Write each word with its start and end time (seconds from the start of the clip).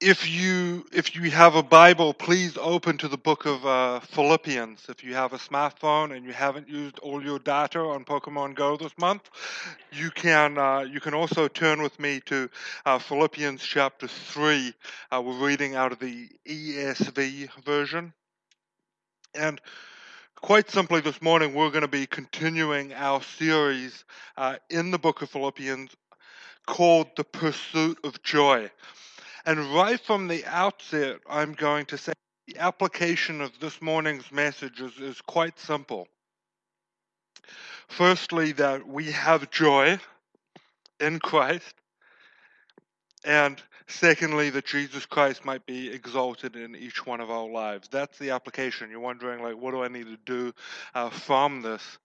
if 0.00 0.28
you 0.28 0.84
if 0.92 1.14
you 1.14 1.30
have 1.30 1.54
a 1.54 1.62
Bible, 1.62 2.12
please 2.12 2.58
open 2.58 2.98
to 2.98 3.08
the 3.08 3.16
book 3.16 3.46
of 3.46 3.64
uh, 3.64 4.00
Philippians. 4.00 4.86
If 4.88 5.04
you 5.04 5.14
have 5.14 5.32
a 5.32 5.38
smartphone 5.38 6.14
and 6.14 6.26
you 6.26 6.32
haven't 6.32 6.68
used 6.68 6.98
all 6.98 7.22
your 7.24 7.38
data 7.38 7.78
on 7.78 8.04
Pokemon 8.04 8.54
Go 8.54 8.76
this 8.76 8.92
month, 8.98 9.30
you 9.92 10.10
can 10.10 10.58
uh, 10.58 10.80
you 10.80 11.00
can 11.00 11.14
also 11.14 11.48
turn 11.48 11.80
with 11.82 11.98
me 11.98 12.20
to 12.26 12.50
uh, 12.84 12.98
Philippians 12.98 13.62
chapter 13.62 14.08
three. 14.08 14.74
Uh, 15.10 15.22
we're 15.24 15.46
reading 15.46 15.74
out 15.74 15.92
of 15.92 16.00
the 16.00 16.28
ESV 16.46 17.48
version, 17.64 18.12
and 19.34 19.60
quite 20.36 20.70
simply 20.70 21.00
this 21.00 21.22
morning 21.22 21.54
we're 21.54 21.70
going 21.70 21.82
to 21.82 21.88
be 21.88 22.06
continuing 22.06 22.92
our 22.92 23.22
series 23.22 24.04
uh, 24.36 24.56
in 24.68 24.90
the 24.90 24.98
book 24.98 25.22
of 25.22 25.30
Philippians 25.30 25.92
called 26.66 27.06
"The 27.16 27.24
Pursuit 27.24 27.98
of 28.04 28.22
Joy." 28.22 28.70
And 29.46 29.74
right 29.74 30.00
from 30.00 30.28
the 30.28 30.44
outset, 30.46 31.20
I'm 31.28 31.52
going 31.52 31.86
to 31.86 31.98
say 31.98 32.12
the 32.46 32.58
application 32.58 33.40
of 33.40 33.58
this 33.60 33.80
morning's 33.82 34.30
message 34.32 34.80
is, 34.80 34.96
is 34.98 35.20
quite 35.20 35.58
simple. 35.58 36.08
Firstly, 37.88 38.52
that 38.52 38.86
we 38.86 39.12
have 39.12 39.50
joy 39.50 39.98
in 41.00 41.18
Christ. 41.18 41.74
And 43.24 43.62
secondly, 43.86 44.50
that 44.50 44.66
Jesus 44.66 45.06
Christ 45.06 45.44
might 45.44 45.66
be 45.66 45.90
exalted 45.90 46.56
in 46.56 46.74
each 46.74 47.06
one 47.06 47.20
of 47.20 47.30
our 47.30 47.48
lives. 47.48 47.88
That's 47.90 48.18
the 48.18 48.30
application. 48.30 48.90
You're 48.90 49.00
wondering, 49.00 49.42
like, 49.42 49.56
what 49.56 49.72
do 49.72 49.82
I 49.82 49.88
need 49.88 50.06
to 50.06 50.18
do 50.24 50.52
uh, 50.94 51.10
from 51.10 51.62
this? 51.62 51.98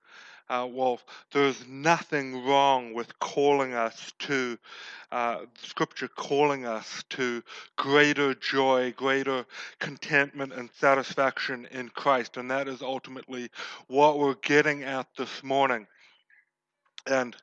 Uh, 0.50 0.68
well, 0.70 1.00
there's 1.32 1.68
nothing 1.68 2.44
wrong 2.46 2.94
with 2.94 3.18
calling 3.20 3.74
us 3.74 4.14
to, 4.20 4.58
uh, 5.12 5.40
Scripture 5.62 6.08
calling 6.08 6.66
us 6.66 7.04
to 7.10 7.44
greater 7.76 8.34
joy, 8.34 8.92
greater 8.98 9.46
contentment 9.80 10.54
and 10.54 10.70
satisfaction 10.74 11.68
in 11.72 11.90
Christ. 11.90 12.38
And 12.38 12.50
that 12.50 12.68
is 12.68 12.82
ultimately 12.82 13.50
what 13.88 14.18
we're 14.18 14.36
getting 14.36 14.84
at 14.84 15.08
this 15.18 15.44
morning. 15.44 15.86
And 17.06 17.36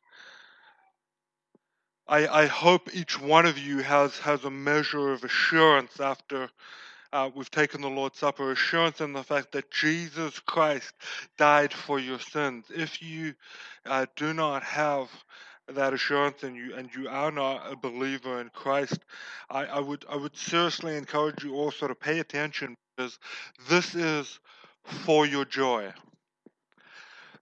I, 2.09 2.27
I 2.27 2.47
hope 2.47 2.95
each 2.95 3.21
one 3.21 3.47
of 3.47 3.59
you 3.59 3.79
has, 3.79 4.19
has 4.19 4.45
a 4.45 4.51
measure 4.51 5.13
of 5.13 5.23
assurance 5.23 6.01
after 6.01 6.51
uh, 7.17 7.31
we've 7.35 7.51
taken 7.51 7.81
the 7.81 7.89
Lord's 7.89 8.19
Supper, 8.19 8.53
assurance 8.53 9.01
in 9.01 9.15
the 9.15 9.23
fact 9.23 9.53
that 9.53 9.71
Jesus 9.71 10.39
Christ 10.39 10.93
died 11.39 11.73
for 11.73 11.99
your 11.99 12.21
sins. 12.21 12.67
If 12.69 13.01
you 13.03 13.33
uh, 13.87 14.05
do 14.17 14.35
not 14.35 14.63
have 14.63 15.09
that 15.69 15.95
assurance 15.95 16.43
and 16.43 16.55
you 16.55 16.75
and 16.77 16.91
you 16.95 17.09
are 17.09 17.33
not 17.33 17.73
a 17.73 17.75
believer 17.75 18.43
in 18.43 18.51
Christ, 18.51 18.99
I, 19.49 19.65
I 19.65 19.81
would 19.81 20.05
I 20.11 20.17
would 20.17 20.37
seriously 20.37 20.95
encourage 20.95 21.43
you 21.43 21.55
also 21.55 21.89
to 21.89 21.95
pay 21.95 22.19
attention 22.19 22.77
because 22.97 23.19
this 23.67 23.95
is 23.95 24.39
for 24.85 25.25
your 25.25 25.47
joy. 25.47 25.91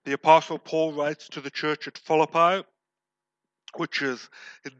The 0.05 0.13
Apostle 0.13 0.57
Paul 0.57 0.93
writes 0.93 1.27
to 1.29 1.41
the 1.41 1.51
church 1.51 1.85
at 1.89 1.97
Philippi 1.97 2.65
which 3.77 4.01
is 4.01 4.29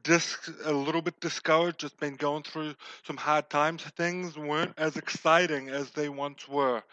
dis- 0.03 0.49
a 0.65 0.73
little 0.73 1.01
bit 1.01 1.19
discouraged. 1.19 1.83
It's 1.83 1.95
been 1.95 2.15
going 2.15 2.43
through 2.43 2.75
some 3.03 3.17
hard 3.17 3.49
times. 3.49 3.83
Things 3.83 4.37
weren't 4.37 4.73
as 4.77 4.97
exciting 4.97 5.69
as 5.69 5.91
they 5.91 6.09
once 6.09 6.47
were, 6.47 6.83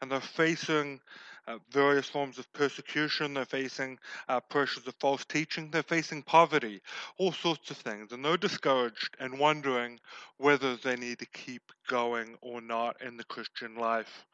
and 0.00 0.10
they're 0.10 0.20
facing 0.20 1.00
uh, 1.48 1.58
various 1.70 2.08
forms 2.08 2.38
of 2.38 2.52
persecution. 2.52 3.34
They're 3.34 3.44
facing 3.44 3.98
uh, 4.28 4.40
pressures 4.40 4.86
of 4.86 4.94
false 5.00 5.24
teaching. 5.24 5.70
They're 5.70 5.82
facing 5.82 6.22
poverty, 6.22 6.82
all 7.16 7.32
sorts 7.32 7.70
of 7.70 7.78
things, 7.78 8.12
and 8.12 8.24
they're 8.24 8.36
discouraged 8.36 9.16
and 9.18 9.38
wondering 9.38 9.98
whether 10.36 10.76
they 10.76 10.96
need 10.96 11.18
to 11.20 11.26
keep 11.26 11.72
going 11.88 12.36
or 12.42 12.60
not 12.60 13.00
in 13.02 13.16
the 13.16 13.24
Christian 13.24 13.76
life. 13.76 14.26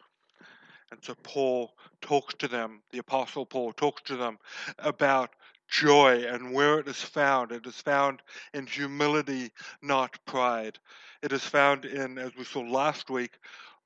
And 0.90 1.02
so 1.02 1.14
Paul 1.22 1.72
talks 2.00 2.34
to 2.34 2.48
them, 2.48 2.80
the 2.92 2.98
Apostle 2.98 3.46
Paul 3.46 3.72
talks 3.72 4.02
to 4.02 4.16
them 4.16 4.38
about 4.78 5.30
joy 5.68 6.24
and 6.26 6.52
where 6.52 6.78
it 6.78 6.88
is 6.88 7.00
found. 7.00 7.52
It 7.52 7.66
is 7.66 7.76
found 7.76 8.22
in 8.52 8.66
humility, 8.66 9.50
not 9.82 10.18
pride. 10.26 10.78
It 11.22 11.32
is 11.32 11.44
found 11.44 11.84
in, 11.84 12.18
as 12.18 12.32
we 12.36 12.44
saw 12.44 12.60
last 12.60 13.10
week, 13.10 13.32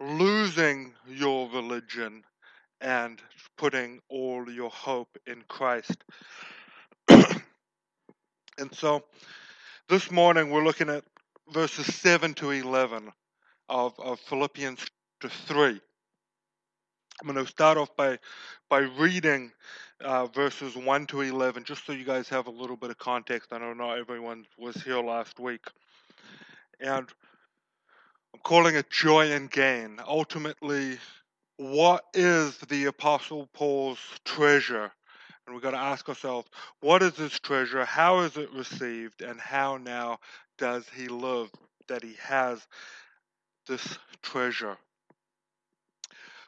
losing 0.00 0.94
your 1.06 1.49
religion 1.50 2.25
and 2.81 3.21
putting 3.56 4.00
all 4.09 4.49
your 4.50 4.71
hope 4.71 5.16
in 5.27 5.43
Christ. 5.49 6.05
and 7.09 7.43
so 8.72 9.05
this 9.89 10.10
morning 10.10 10.50
we're 10.50 10.65
looking 10.65 10.91
at 10.91 11.05
verses 11.53 11.93
7 11.95 12.34
to 12.34 12.50
11 12.50 13.10
of, 13.69 13.99
of 13.99 14.21
Philippians 14.21 14.87
3. 15.22 15.81
I'm 17.20 17.32
going 17.32 17.44
to 17.44 17.50
start 17.50 17.78
off 17.78 17.96
by 17.96 18.18
by 18.68 18.78
reading 18.78 19.50
uh, 20.00 20.26
verses 20.26 20.76
1 20.76 21.06
to 21.06 21.22
11, 21.22 21.64
just 21.64 21.84
so 21.84 21.92
you 21.92 22.04
guys 22.04 22.28
have 22.28 22.46
a 22.46 22.50
little 22.50 22.76
bit 22.76 22.90
of 22.90 22.98
context. 22.98 23.52
I 23.52 23.58
know 23.58 23.72
not 23.72 23.98
everyone 23.98 24.46
was 24.56 24.76
here 24.76 25.00
last 25.00 25.40
week. 25.40 25.64
And 26.78 27.08
I'm 28.32 28.40
calling 28.44 28.76
it 28.76 28.88
joy 28.90 29.32
and 29.32 29.50
gain. 29.50 29.98
Ultimately, 30.06 30.98
what 31.56 32.04
is 32.14 32.56
the 32.68 32.84
Apostle 32.84 33.48
Paul's 33.52 33.98
treasure? 34.24 34.92
And 35.46 35.54
we've 35.54 35.62
got 35.62 35.72
to 35.72 35.78
ask 35.78 36.08
ourselves, 36.08 36.48
what 36.80 37.02
is 37.02 37.16
his 37.16 37.40
treasure? 37.40 37.84
How 37.84 38.20
is 38.20 38.36
it 38.36 38.52
received? 38.52 39.22
And 39.22 39.40
how 39.40 39.76
now 39.78 40.18
does 40.56 40.86
he 40.94 41.08
live 41.08 41.50
that 41.88 42.04
he 42.04 42.14
has 42.22 42.64
this 43.66 43.98
treasure? 44.22 44.76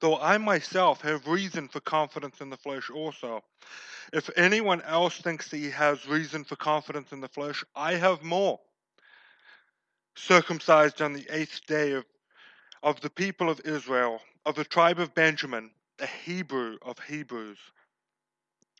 though 0.00 0.18
I 0.18 0.38
myself 0.38 1.00
have 1.02 1.26
reason 1.26 1.68
for 1.68 1.80
confidence 1.80 2.40
in 2.40 2.50
the 2.50 2.56
flesh 2.56 2.90
also. 2.90 3.42
If 4.12 4.30
anyone 4.36 4.82
else 4.82 5.16
thinks 5.18 5.50
he 5.50 5.70
has 5.70 6.06
reason 6.06 6.44
for 6.44 6.56
confidence 6.56 7.12
in 7.12 7.20
the 7.20 7.28
flesh, 7.28 7.64
I 7.74 7.94
have 7.94 8.22
more. 8.22 8.60
Circumcised 10.16 11.00
on 11.00 11.14
the 11.14 11.26
eighth 11.30 11.64
day 11.66 11.92
of, 11.92 12.04
of 12.82 13.00
the 13.00 13.10
people 13.10 13.48
of 13.48 13.60
Israel, 13.64 14.20
of 14.44 14.54
the 14.54 14.64
tribe 14.64 14.98
of 14.98 15.14
Benjamin, 15.14 15.70
a 15.98 16.06
Hebrew 16.06 16.76
of 16.82 16.98
Hebrews. 16.98 17.58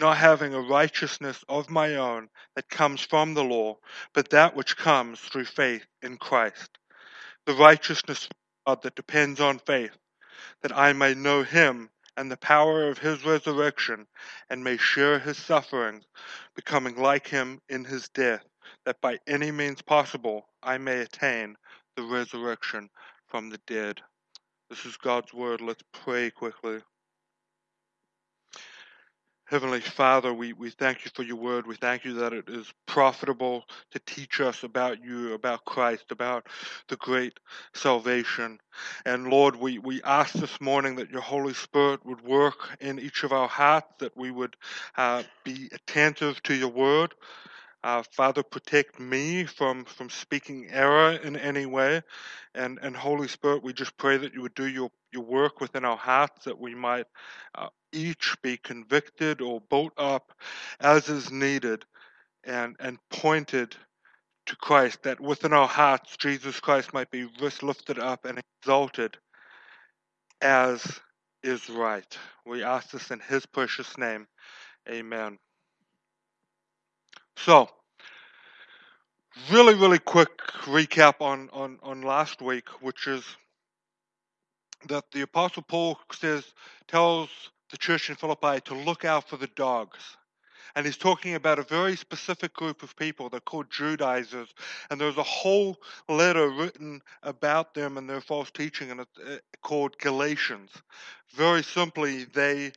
not 0.00 0.16
having 0.16 0.54
a 0.54 0.60
righteousness 0.60 1.44
of 1.48 1.70
my 1.70 1.96
own 1.96 2.28
that 2.56 2.68
comes 2.68 3.00
from 3.00 3.34
the 3.34 3.44
law, 3.44 3.76
but 4.14 4.30
that 4.30 4.56
which 4.56 4.76
comes 4.76 5.20
through 5.20 5.44
faith 5.44 5.84
in 6.02 6.16
Christ. 6.16 6.78
The 7.46 7.54
righteousness 7.54 8.24
of 8.24 8.30
God 8.66 8.82
that 8.82 8.94
depends 8.94 9.40
on 9.40 9.58
faith, 9.58 9.96
that 10.62 10.76
I 10.76 10.92
may 10.92 11.14
know 11.14 11.42
him 11.42 11.90
and 12.16 12.30
the 12.30 12.36
power 12.36 12.88
of 12.88 12.98
his 12.98 13.24
resurrection, 13.24 14.06
and 14.50 14.62
may 14.62 14.76
share 14.76 15.18
his 15.18 15.38
sufferings, 15.38 16.04
becoming 16.54 16.96
like 16.96 17.26
him 17.26 17.60
in 17.68 17.84
his 17.84 18.08
death, 18.10 18.44
that 18.84 19.00
by 19.00 19.18
any 19.26 19.50
means 19.50 19.82
possible 19.82 20.46
I 20.62 20.78
may 20.78 21.00
attain 21.00 21.56
the 21.96 22.02
resurrection 22.02 22.90
from 23.28 23.50
the 23.50 23.58
dead. 23.66 24.00
This 24.70 24.84
is 24.84 24.96
God's 24.98 25.32
word. 25.34 25.60
Let's 25.62 25.82
pray 25.92 26.30
quickly. 26.30 26.80
Heavenly 29.52 29.82
Father, 29.82 30.32
we, 30.34 30.54
we 30.54 30.70
thank 30.70 31.04
you 31.04 31.12
for 31.14 31.24
your 31.24 31.36
word. 31.36 31.66
We 31.66 31.76
thank 31.76 32.06
you 32.06 32.14
that 32.14 32.32
it 32.32 32.48
is 32.48 32.72
profitable 32.86 33.66
to 33.90 33.98
teach 34.00 34.40
us 34.40 34.64
about 34.64 35.04
you, 35.04 35.34
about 35.34 35.66
Christ, 35.66 36.06
about 36.10 36.48
the 36.88 36.96
great 36.96 37.38
salvation. 37.74 38.58
And 39.04 39.28
Lord, 39.28 39.56
we, 39.56 39.78
we 39.78 40.02
ask 40.04 40.32
this 40.32 40.58
morning 40.62 40.96
that 40.96 41.10
your 41.10 41.20
Holy 41.20 41.54
Spirit 41.54 42.04
would 42.06 42.22
work 42.22 42.78
in 42.80 42.98
each 42.98 43.24
of 43.24 43.32
our 43.32 43.46
hearts, 43.46 43.88
that 44.00 44.16
we 44.16 44.32
would 44.32 44.56
uh, 44.96 45.22
be 45.44 45.68
attentive 45.74 46.42
to 46.44 46.54
your 46.54 46.70
word. 46.70 47.14
Uh, 47.84 48.02
Father, 48.12 48.42
protect 48.42 49.00
me 49.00 49.44
from, 49.44 49.84
from 49.84 50.10
speaking 50.10 50.68
error 50.70 51.12
in 51.12 51.36
any 51.36 51.66
way. 51.66 52.02
And, 52.54 52.78
and 52.82 52.96
Holy 52.96 53.28
Spirit, 53.28 53.62
we 53.64 53.72
just 53.72 53.96
pray 53.96 54.18
that 54.18 54.34
you 54.34 54.42
would 54.42 54.54
do 54.54 54.68
your, 54.68 54.90
your 55.12 55.24
work 55.24 55.60
within 55.60 55.84
our 55.84 55.96
hearts, 55.96 56.44
that 56.44 56.60
we 56.60 56.74
might 56.74 57.06
uh, 57.54 57.68
each 57.92 58.36
be 58.42 58.58
convicted 58.58 59.40
or 59.40 59.62
built 59.70 59.92
up 59.98 60.32
as 60.80 61.08
is 61.08 61.30
needed 61.32 61.84
and, 62.44 62.76
and 62.80 62.98
pointed 63.10 63.76
to 64.46 64.56
Christ, 64.56 65.02
that 65.04 65.20
within 65.20 65.52
our 65.52 65.68
hearts 65.68 66.16
Jesus 66.18 66.60
Christ 66.60 66.94
might 66.94 67.10
be 67.10 67.28
lifted 67.62 67.98
up 67.98 68.24
and 68.26 68.40
exalted 68.62 69.16
as 70.42 71.00
is 71.42 71.68
right. 71.70 72.18
We 72.46 72.62
ask 72.64 72.90
this 72.90 73.10
in 73.10 73.20
his 73.20 73.46
precious 73.46 73.96
name. 73.98 74.26
Amen. 74.90 75.38
So, 77.36 77.68
really, 79.50 79.74
really 79.74 79.98
quick 79.98 80.38
recap 80.64 81.20
on, 81.20 81.48
on, 81.52 81.78
on 81.82 82.02
last 82.02 82.40
week, 82.42 82.68
which 82.80 83.06
is 83.06 83.24
that 84.88 85.04
the 85.12 85.22
Apostle 85.22 85.62
Paul 85.62 85.98
says, 86.12 86.44
tells 86.88 87.28
the 87.70 87.78
church 87.78 88.10
in 88.10 88.16
Philippi 88.16 88.60
to 88.66 88.74
look 88.74 89.04
out 89.04 89.28
for 89.28 89.36
the 89.36 89.46
dogs. 89.48 89.98
And 90.74 90.86
he's 90.86 90.96
talking 90.96 91.34
about 91.34 91.58
a 91.58 91.62
very 91.62 91.96
specific 91.96 92.54
group 92.54 92.82
of 92.82 92.96
people. 92.96 93.28
They're 93.28 93.40
called 93.40 93.70
Judaizers. 93.70 94.48
And 94.90 95.00
there's 95.00 95.18
a 95.18 95.22
whole 95.22 95.76
letter 96.08 96.48
written 96.48 97.02
about 97.22 97.74
them 97.74 97.98
and 97.98 98.08
their 98.08 98.20
false 98.20 98.50
teaching 98.50 98.90
and 98.90 99.00
it's 99.00 99.18
uh, 99.18 99.38
called 99.62 99.98
Galatians. 99.98 100.70
Very 101.34 101.62
simply, 101.62 102.24
they 102.24 102.72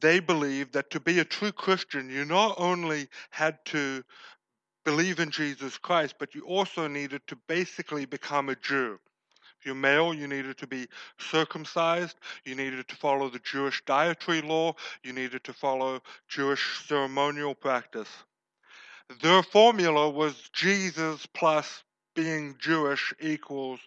they 0.00 0.18
believe 0.18 0.72
that 0.72 0.90
to 0.90 1.00
be 1.00 1.18
a 1.18 1.24
true 1.24 1.52
Christian, 1.52 2.08
you 2.08 2.24
not 2.24 2.54
only 2.58 3.08
had 3.30 3.62
to 3.66 4.02
believe 4.84 5.20
in 5.20 5.30
Jesus 5.30 5.76
Christ, 5.76 6.14
but 6.18 6.34
you 6.34 6.42
also 6.42 6.88
needed 6.88 7.20
to 7.26 7.36
basically 7.48 8.06
become 8.06 8.48
a 8.48 8.56
Jew 8.56 8.98
you're 9.64 9.74
male, 9.74 10.14
you 10.14 10.26
needed 10.28 10.58
to 10.58 10.66
be 10.66 10.86
circumcised, 11.18 12.16
you 12.44 12.54
needed 12.54 12.86
to 12.88 12.96
follow 12.96 13.28
the 13.28 13.38
Jewish 13.40 13.82
dietary 13.84 14.42
law, 14.42 14.74
you 15.02 15.12
needed 15.12 15.44
to 15.44 15.52
follow 15.52 16.00
Jewish 16.28 16.86
ceremonial 16.86 17.54
practice. 17.54 18.08
Their 19.20 19.42
formula 19.42 20.08
was 20.08 20.48
Jesus 20.52 21.26
plus 21.26 21.82
being 22.14 22.56
Jewish 22.58 23.12
equals 23.20 23.80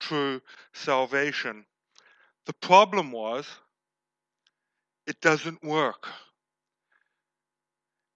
true 0.00 0.40
salvation. 0.72 1.64
The 2.46 2.52
problem 2.52 3.12
was, 3.12 3.46
it 5.06 5.20
doesn't 5.20 5.62
work. 5.62 6.08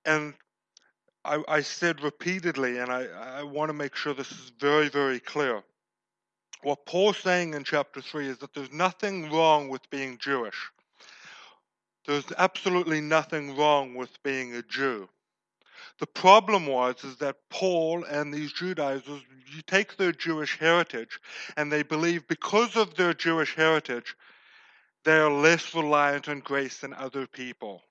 And 0.05 0.35
I, 1.25 1.43
I 1.47 1.61
said 1.61 2.02
repeatedly, 2.02 2.79
and 2.79 2.91
I, 2.91 3.06
I 3.06 3.43
want 3.43 3.69
to 3.69 3.75
make 3.75 3.94
sure 3.94 4.14
this 4.14 4.31
is 4.31 4.52
very, 4.58 4.88
very 4.88 5.20
clear 5.20 5.62
what 6.62 6.86
Paul's 6.86 7.18
saying 7.18 7.54
in 7.54 7.64
chapter 7.64 8.00
3 8.00 8.28
is 8.28 8.38
that 8.38 8.54
there's 8.54 8.72
nothing 8.72 9.30
wrong 9.30 9.68
with 9.68 9.88
being 9.90 10.18
Jewish. 10.18 10.70
There's 12.06 12.24
absolutely 12.38 13.00
nothing 13.00 13.56
wrong 13.56 13.94
with 13.94 14.10
being 14.22 14.54
a 14.54 14.62
Jew. 14.62 15.08
The 15.98 16.06
problem 16.06 16.66
was 16.66 17.04
is 17.04 17.16
that 17.16 17.36
Paul 17.50 18.04
and 18.04 18.32
these 18.32 18.52
Judaizers, 18.52 19.20
you 19.54 19.62
take 19.66 19.96
their 19.96 20.12
Jewish 20.12 20.58
heritage, 20.58 21.20
and 21.56 21.70
they 21.70 21.82
believe 21.82 22.26
because 22.26 22.76
of 22.76 22.94
their 22.94 23.12
Jewish 23.12 23.54
heritage, 23.54 24.16
they 25.04 25.16
are 25.16 25.30
less 25.30 25.74
reliant 25.74 26.28
on 26.28 26.40
grace 26.40 26.78
than 26.78 26.94
other 26.94 27.26
people 27.26 27.82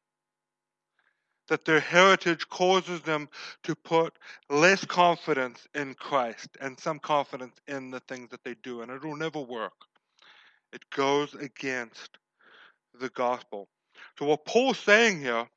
that 1.50 1.66
their 1.66 1.80
heritage 1.80 2.48
causes 2.50 3.02
them 3.02 3.30
to 3.64 3.76
put 3.76 4.18
less 4.50 4.86
confidence 4.86 5.68
in 5.76 5.94
Christ 5.94 6.50
and 6.62 6.80
some 6.80 7.00
confidence 7.00 7.58
in 7.68 7.92
the 7.92 8.00
things 8.02 8.30
that 8.32 8.44
they 8.44 8.56
do, 8.64 8.82
and 8.82 8.92
it 8.92 9.04
will 9.04 9.16
never 9.16 9.40
work. 9.40 9.74
It 10.72 10.90
goes 10.92 11.34
against 11.34 12.18
the 13.00 13.10
gospel. 13.10 13.68
So, 14.18 14.26
what 14.26 14.46
Paul's 14.46 14.80
saying 14.80 15.20
here, 15.20 15.48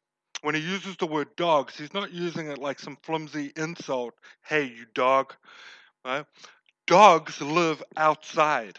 when 0.42 0.54
he 0.54 0.60
uses 0.60 0.96
the 0.96 1.06
word 1.06 1.36
dogs, 1.36 1.78
he's 1.78 1.94
not 1.94 2.12
using 2.12 2.48
it 2.48 2.58
like 2.58 2.80
some 2.80 2.96
flimsy 3.02 3.52
insult. 3.56 4.14
Hey, 4.44 4.64
you 4.64 4.86
dog. 4.94 5.34
Right? 6.04 6.26
Dogs 6.86 7.40
live 7.40 7.82
outside. 7.96 8.78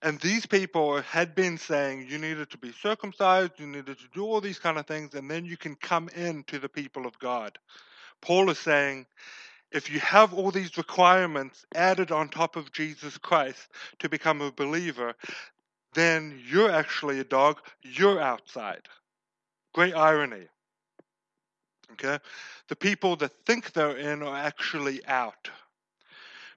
And 0.00 0.20
these 0.20 0.46
people 0.46 1.00
had 1.02 1.34
been 1.34 1.58
saying 1.58 2.06
you 2.08 2.18
needed 2.18 2.50
to 2.50 2.58
be 2.58 2.72
circumcised, 2.72 3.52
you 3.58 3.66
needed 3.66 3.98
to 3.98 4.08
do 4.14 4.24
all 4.24 4.40
these 4.40 4.58
kind 4.58 4.78
of 4.78 4.86
things, 4.86 5.14
and 5.14 5.28
then 5.28 5.44
you 5.44 5.56
can 5.56 5.74
come 5.74 6.08
in 6.10 6.44
to 6.44 6.58
the 6.58 6.68
people 6.68 7.06
of 7.06 7.18
God. 7.18 7.58
Paul 8.20 8.50
is 8.50 8.58
saying 8.58 9.06
if 9.70 9.90
you 9.90 10.00
have 10.00 10.32
all 10.32 10.50
these 10.50 10.76
requirements 10.78 11.66
added 11.74 12.10
on 12.10 12.28
top 12.28 12.56
of 12.56 12.72
Jesus 12.72 13.18
Christ 13.18 13.68
to 13.98 14.08
become 14.08 14.40
a 14.40 14.52
believer, 14.52 15.14
then 15.94 16.40
you're 16.48 16.70
actually 16.70 17.20
a 17.20 17.24
dog, 17.24 17.60
you're 17.82 18.20
outside. 18.20 18.82
Great 19.74 19.94
irony. 19.94 20.46
Okay? 21.92 22.18
The 22.68 22.76
people 22.76 23.16
that 23.16 23.32
think 23.44 23.72
they're 23.72 23.96
in 23.96 24.22
are 24.22 24.36
actually 24.36 25.04
out. 25.06 25.50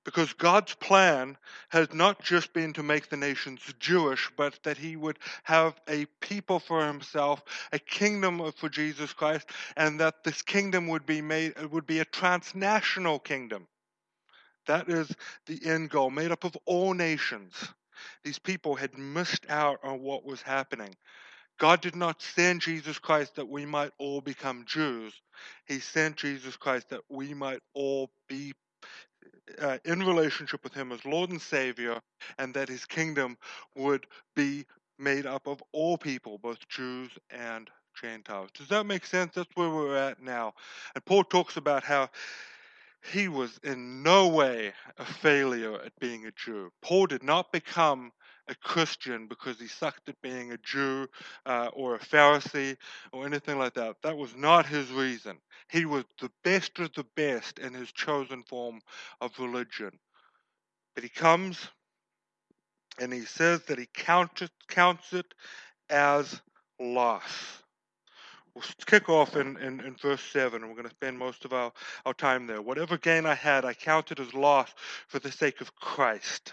Because 0.04 0.34
God's 0.34 0.74
plan 0.76 1.38
has 1.70 1.94
not 1.94 2.24
just 2.24 2.54
been 2.54 2.74
to 2.74 2.84
make 2.84 3.10
the 3.10 3.18
nations 3.18 3.62
Jewish, 3.80 4.32
but 4.36 4.58
that 4.64 4.78
He 4.78 4.96
would 4.96 5.20
have 5.44 5.80
a 5.88 6.06
people 6.20 6.60
for 6.60 6.86
Himself, 6.86 7.44
a 7.72 7.78
kingdom 7.78 8.52
for 8.54 8.68
Jesus 8.68 9.14
Christ, 9.14 9.48
and 9.78 10.00
that 10.00 10.24
this 10.24 10.42
kingdom 10.42 10.88
would 10.88 11.06
be 11.06 11.22
made 11.22 11.54
uh, 11.62 11.68
would 11.68 11.86
be 11.86 12.00
a 12.00 12.06
transnational 12.06 13.20
kingdom. 13.20 13.68
That 14.68 14.90
is 14.90 15.12
the 15.46 15.60
end 15.66 15.90
goal, 15.90 16.10
made 16.10 16.32
up 16.32 16.44
of 16.44 16.58
all 16.66 16.94
nations. 16.94 17.54
These 18.24 18.40
people 18.40 18.76
had 18.76 18.98
missed 18.98 19.46
out 19.50 19.80
on 19.84 20.02
what 20.02 20.26
was 20.26 20.42
happening. 20.42 20.96
God 21.60 21.82
did 21.82 21.96
not 21.96 22.22
send 22.24 22.62
Jesus 22.62 22.98
Christ 22.98 23.36
that 23.36 23.48
we 23.48 23.66
might 23.66 23.92
all 24.00 24.22
become 24.22 24.66
Jews. 24.66 25.14
He 25.68 25.80
sent 25.80 26.16
Jesus 26.16 26.58
Christ 26.58 26.90
that 26.90 27.02
we 27.10 27.36
might 27.36 27.60
all 27.76 28.10
be 28.28 28.54
uh, 29.60 29.78
in 29.86 30.00
relationship 30.04 30.64
with 30.64 30.74
Him 30.74 30.92
as 30.92 31.04
Lord 31.06 31.30
and 31.30 31.42
Savior, 31.42 32.00
and 32.38 32.54
that 32.54 32.70
His 32.70 32.86
kingdom 32.86 33.38
would 33.76 34.06
be 34.36 34.66
made 34.98 35.26
up 35.26 35.48
of 35.48 35.62
all 35.72 35.98
people, 35.98 36.38
both 36.38 36.68
Jews 36.70 37.12
and 37.30 37.70
Gentiles. 38.00 38.50
Does 38.54 38.68
that 38.70 38.86
make 38.86 39.06
sense? 39.06 39.34
That's 39.36 39.56
where 39.56 39.70
we're 39.70 39.98
at 39.98 40.22
now. 40.22 40.54
And 40.96 41.04
Paul 41.06 41.24
talks 41.24 41.58
about 41.58 41.84
how 41.84 42.10
he 43.12 43.28
was 43.28 43.60
in 43.64 44.04
no 44.04 44.28
way 44.28 44.74
a 44.98 45.06
failure 45.06 45.76
at 45.82 46.00
being 46.00 46.26
a 46.26 46.32
Jew. 46.32 46.72
Paul 46.82 47.08
did 47.08 47.24
not 47.24 47.52
become 47.52 48.12
a 48.52 48.56
Christian 48.56 49.28
because 49.28 49.60
he 49.60 49.68
sucked 49.68 50.10
at 50.10 50.22
being 50.22 50.52
a 50.52 50.58
Jew 50.58 51.08
uh, 51.46 51.70
or 51.74 51.96
a 51.96 52.00
Pharisee 52.00 52.78
or 53.14 53.26
anything 53.26 53.58
like 53.58 53.74
that. 53.76 53.96
That 54.04 54.18
was 54.18 54.36
not 54.36 54.66
his 54.66 54.92
reason. 54.92 55.38
He 55.70 55.86
was 55.86 56.04
the 56.20 56.30
best 56.44 56.78
of 56.80 56.94
the 56.94 57.06
best 57.16 57.60
in 57.60 57.74
his 57.74 57.92
chosen 57.92 58.44
form 58.44 58.82
of 59.22 59.40
religion. 59.40 59.92
But 60.94 61.04
he 61.04 61.10
comes 61.10 61.70
and 63.00 63.14
he 63.14 63.22
says 63.22 63.64
that 63.64 63.80
he 63.80 63.88
counts 63.94 64.42
it, 64.42 64.52
counts 64.68 65.14
it 65.14 65.34
as 65.90 66.42
loss. 66.80 67.62
We'll 68.54 68.66
kick 68.86 69.08
off 69.08 69.38
in, 69.38 69.56
in, 69.58 69.80
in 69.80 69.96
verse 69.96 70.22
7, 70.22 70.62
and 70.62 70.70
we're 70.70 70.76
going 70.76 70.90
to 70.90 70.94
spend 70.94 71.18
most 71.18 71.46
of 71.46 71.54
our, 71.54 71.72
our 72.06 72.14
time 72.14 72.48
there. 72.48 72.62
Whatever 72.62 72.98
gain 72.98 73.26
I 73.26 73.34
had, 73.34 73.64
I 73.64 73.74
counted 73.74 74.20
as 74.20 74.34
loss 74.34 74.70
for 75.08 75.20
the 75.20 75.32
sake 75.32 75.62
of 75.62 75.74
Christ. 75.76 76.52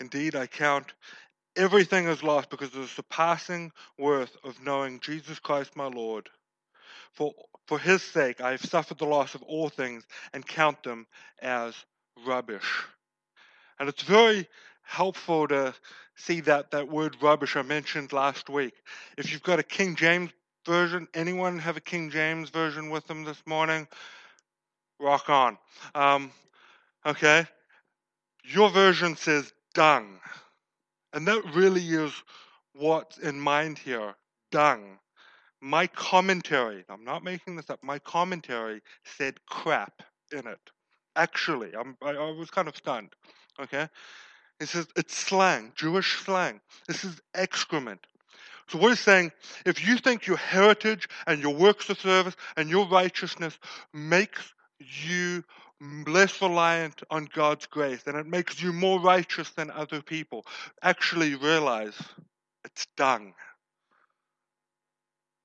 Indeed, 0.00 0.34
I 0.34 0.46
count 0.46 0.94
everything 1.56 2.06
as 2.06 2.22
lost 2.22 2.48
because 2.50 2.74
of 2.74 2.80
the 2.80 2.88
surpassing 2.88 3.70
worth 3.98 4.34
of 4.42 4.62
knowing 4.64 5.00
Jesus 5.00 5.38
Christ 5.38 5.76
my 5.76 5.86
Lord. 5.86 6.30
For, 7.12 7.34
for 7.66 7.78
his 7.78 8.02
sake 8.02 8.40
I 8.40 8.52
have 8.52 8.64
suffered 8.64 8.98
the 8.98 9.04
loss 9.04 9.34
of 9.34 9.42
all 9.42 9.68
things 9.68 10.04
and 10.32 10.46
count 10.46 10.82
them 10.82 11.06
as 11.40 11.74
rubbish. 12.26 12.84
And 13.78 13.88
it's 13.88 14.02
very 14.02 14.48
helpful 14.82 15.48
to 15.48 15.74
see 16.16 16.40
that, 16.40 16.70
that 16.70 16.88
word 16.88 17.16
rubbish 17.20 17.56
I 17.56 17.62
mentioned 17.62 18.12
last 18.12 18.48
week. 18.48 18.74
If 19.16 19.32
you've 19.32 19.42
got 19.42 19.58
a 19.58 19.62
King 19.64 19.96
James 19.96 20.30
version, 20.66 21.08
anyone 21.14 21.58
have 21.58 21.76
a 21.76 21.80
King 21.80 22.10
James 22.10 22.50
version 22.50 22.90
with 22.90 23.06
them 23.06 23.24
this 23.24 23.42
morning? 23.46 23.86
Rock 24.98 25.28
on. 25.28 25.58
Um, 25.94 26.30
okay. 27.06 27.46
Your 28.44 28.70
version 28.70 29.16
says 29.16 29.52
dung. 29.74 30.20
And 31.12 31.26
that 31.26 31.42
really 31.54 31.82
is 31.82 32.12
what's 32.74 33.18
in 33.18 33.40
mind 33.40 33.78
here 33.78 34.14
dung. 34.50 34.98
My 35.60 35.86
commentary, 35.88 36.84
I'm 36.88 37.04
not 37.04 37.22
making 37.22 37.56
this 37.56 37.68
up, 37.70 37.82
my 37.82 37.98
commentary 37.98 38.80
said 39.04 39.34
crap 39.46 40.02
in 40.32 40.46
it. 40.46 40.70
Actually, 41.16 41.72
I'm, 41.74 41.96
I, 42.02 42.10
I 42.10 42.30
was 42.30 42.50
kind 42.50 42.68
of 42.68 42.76
stunned. 42.76 43.10
Okay? 43.60 43.88
It 44.60 44.68
says 44.68 44.86
it's 44.96 45.16
slang, 45.16 45.72
Jewish 45.74 46.18
slang. 46.18 46.60
This 46.86 47.04
is 47.04 47.20
excrement. 47.34 48.00
So 48.68 48.78
what 48.78 48.90
he's 48.90 49.00
saying, 49.00 49.32
if 49.66 49.86
you 49.86 49.96
think 49.96 50.26
your 50.26 50.36
heritage 50.36 51.08
and 51.26 51.42
your 51.42 51.54
works 51.54 51.90
of 51.90 51.98
service 51.98 52.36
and 52.56 52.70
your 52.70 52.86
righteousness 52.86 53.58
makes 53.92 54.54
you 54.78 55.42
less 55.80 56.40
reliant 56.42 57.02
on 57.10 57.28
God's 57.32 57.66
grace 57.66 58.02
and 58.06 58.16
it 58.16 58.26
makes 58.26 58.62
you 58.62 58.72
more 58.72 59.00
righteous 59.00 59.50
than 59.50 59.70
other 59.70 60.02
people, 60.02 60.44
actually 60.82 61.34
realize 61.34 61.96
it's 62.64 62.86
dung. 62.96 63.34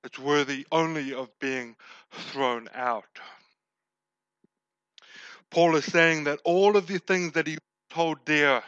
It's 0.04 0.18
worthy 0.18 0.66
only 0.70 1.14
of 1.14 1.28
being 1.40 1.74
thrown 2.12 2.68
out. 2.74 3.04
Paul 5.50 5.76
is 5.76 5.84
saying 5.84 6.24
that 6.24 6.40
all 6.44 6.76
of 6.76 6.86
the 6.86 6.98
things 6.98 7.32
that 7.32 7.46
he 7.46 7.58
hold 7.92 8.24
dear, 8.24 8.62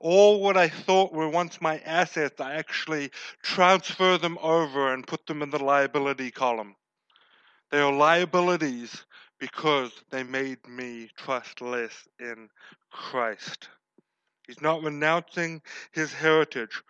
all 0.00 0.40
what 0.40 0.56
I 0.56 0.68
thought 0.68 1.12
were 1.12 1.28
once 1.28 1.60
my 1.60 1.78
assets, 1.78 2.40
I 2.40 2.54
actually 2.54 3.10
transfer 3.42 4.18
them 4.18 4.38
over 4.42 4.92
and 4.92 5.06
put 5.06 5.26
them 5.26 5.42
in 5.42 5.50
the 5.50 5.62
liability 5.62 6.30
column. 6.30 6.76
They 7.70 7.80
are 7.80 7.92
liabilities 7.92 9.04
because 9.42 9.90
they 10.10 10.22
made 10.22 10.64
me 10.68 11.08
trust 11.16 11.60
less 11.60 12.06
in 12.20 12.48
Christ. 12.92 13.68
He's 14.46 14.62
not 14.62 14.84
renouncing 14.84 15.62
his 15.90 16.12
heritage, 16.12 16.80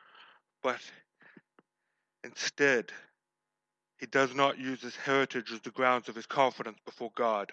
but 0.62 0.78
instead, 2.22 2.92
he 3.96 4.04
does 4.04 4.34
not 4.34 4.58
use 4.58 4.82
his 4.82 4.94
heritage 4.94 5.50
as 5.50 5.62
the 5.62 5.70
grounds 5.70 6.10
of 6.10 6.14
his 6.14 6.26
confidence 6.26 6.76
before 6.84 7.10
God 7.14 7.50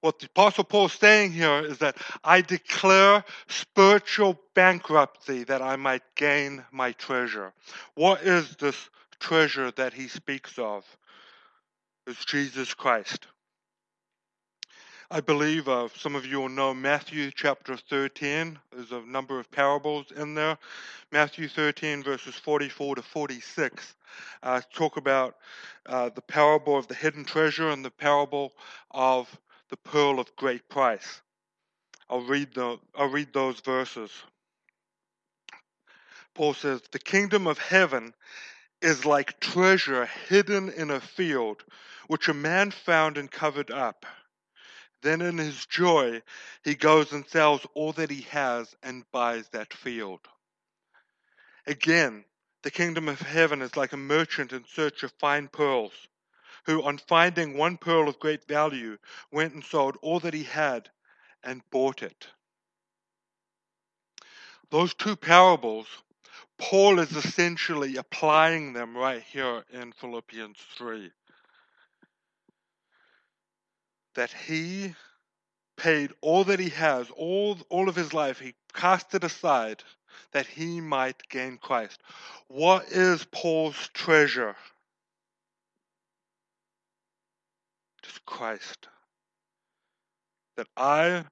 what 0.00 0.18
the 0.18 0.26
Apostle 0.26 0.64
Paul 0.64 0.86
is 0.86 0.92
saying 0.92 1.32
here 1.32 1.64
is 1.64 1.78
that 1.78 1.96
I 2.22 2.40
declare 2.40 3.24
spiritual 3.48 4.38
bankruptcy 4.54 5.44
that 5.44 5.62
I 5.62 5.76
might 5.76 6.02
gain 6.14 6.64
my 6.70 6.92
treasure. 6.92 7.52
What 7.94 8.22
is 8.22 8.56
this 8.56 8.90
treasure 9.18 9.70
that 9.72 9.92
he 9.92 10.08
speaks 10.08 10.58
of? 10.58 10.84
It's 12.08 12.24
Jesus 12.24 12.72
Christ. 12.72 13.26
I 15.10 15.20
believe 15.20 15.68
uh, 15.68 15.88
some 15.94 16.14
of 16.14 16.24
you 16.24 16.40
will 16.40 16.48
know 16.48 16.72
Matthew 16.72 17.30
chapter 17.30 17.76
13. 17.76 18.58
There's 18.72 18.92
a 18.92 19.02
number 19.02 19.38
of 19.38 19.50
parables 19.50 20.06
in 20.16 20.34
there. 20.34 20.56
Matthew 21.12 21.48
13, 21.48 22.02
verses 22.02 22.34
44 22.34 22.94
to 22.94 23.02
46, 23.02 23.94
uh, 24.42 24.62
talk 24.72 24.96
about 24.96 25.36
uh, 25.84 26.08
the 26.14 26.22
parable 26.22 26.78
of 26.78 26.88
the 26.88 26.94
hidden 26.94 27.26
treasure 27.26 27.68
and 27.68 27.84
the 27.84 27.90
parable 27.90 28.54
of 28.90 29.28
the 29.68 29.76
pearl 29.76 30.18
of 30.18 30.34
great 30.36 30.66
price. 30.70 31.20
I'll 32.08 32.22
read, 32.22 32.54
the, 32.54 32.78
I'll 32.96 33.10
read 33.10 33.34
those 33.34 33.60
verses. 33.60 34.10
Paul 36.34 36.54
says, 36.54 36.80
The 36.90 37.00
kingdom 37.00 37.46
of 37.46 37.58
heaven 37.58 38.14
is 38.80 39.04
like 39.04 39.40
treasure 39.40 40.06
hidden 40.28 40.70
in 40.70 40.90
a 40.90 41.00
field, 41.00 41.64
which 42.06 42.28
a 42.28 42.34
man 42.34 42.70
found 42.70 43.18
and 43.18 43.30
covered 43.30 43.70
up. 43.70 44.06
Then 45.02 45.20
in 45.20 45.38
his 45.38 45.66
joy, 45.66 46.22
he 46.64 46.74
goes 46.74 47.12
and 47.12 47.26
sells 47.28 47.66
all 47.74 47.92
that 47.92 48.10
he 48.10 48.22
has 48.22 48.74
and 48.82 49.10
buys 49.12 49.48
that 49.50 49.72
field. 49.72 50.20
Again, 51.66 52.24
the 52.62 52.70
kingdom 52.70 53.08
of 53.08 53.20
heaven 53.20 53.62
is 53.62 53.76
like 53.76 53.92
a 53.92 53.96
merchant 53.96 54.52
in 54.52 54.64
search 54.66 55.02
of 55.02 55.12
fine 55.20 55.48
pearls 55.48 55.92
who, 56.66 56.82
on 56.82 56.98
finding 56.98 57.56
one 57.56 57.76
pearl 57.76 58.08
of 58.08 58.18
great 58.18 58.46
value, 58.46 58.98
went 59.32 59.54
and 59.54 59.64
sold 59.64 59.96
all 60.02 60.20
that 60.20 60.34
he 60.34 60.44
had 60.44 60.90
and 61.42 61.62
bought 61.70 62.02
it. 62.02 62.28
Those 64.70 64.92
two 64.94 65.16
parables, 65.16 65.86
Paul 66.58 66.98
is 66.98 67.12
essentially 67.12 67.96
applying 67.96 68.72
them 68.72 68.96
right 68.96 69.22
here 69.22 69.64
in 69.72 69.92
Philippians 69.92 70.58
3. 70.76 71.10
That 74.14 74.32
he 74.32 74.94
paid 75.76 76.10
all 76.20 76.44
that 76.44 76.58
he 76.58 76.70
has, 76.70 77.08
all, 77.10 77.56
all 77.68 77.88
of 77.88 77.94
his 77.94 78.12
life, 78.12 78.40
he 78.40 78.54
cast 78.74 79.14
it 79.14 79.24
aside 79.24 79.82
that 80.32 80.46
he 80.46 80.80
might 80.80 81.28
gain 81.28 81.58
Christ. 81.58 82.00
What 82.48 82.88
is 82.90 83.24
Paul's 83.30 83.88
treasure? 83.94 84.56
Christ, 88.28 88.88
that 90.56 90.68
I 90.76 91.24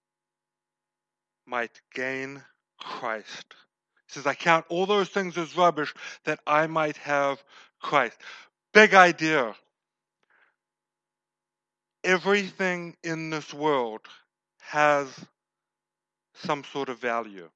might 1.45 1.83
gain 1.93 2.43
Christ. 2.81 3.55
He 4.07 4.15
says, 4.15 4.27
I 4.27 4.35
count 4.35 4.67
all 4.69 4.87
those 4.87 5.09
things 5.09 5.37
as 5.37 5.57
rubbish 5.57 5.93
that 6.25 6.41
I 6.47 6.67
might 6.67 6.97
have 6.99 7.43
Christ. 7.81 8.17
Big 8.73 8.95
idea. 8.95 9.55
Everything 12.05 12.97
in 13.03 13.31
this 13.31 13.53
world 13.53 14.03
has 14.61 15.09
some 16.35 16.63
sort 16.65 16.89
of 16.89 16.99
value 16.99 17.49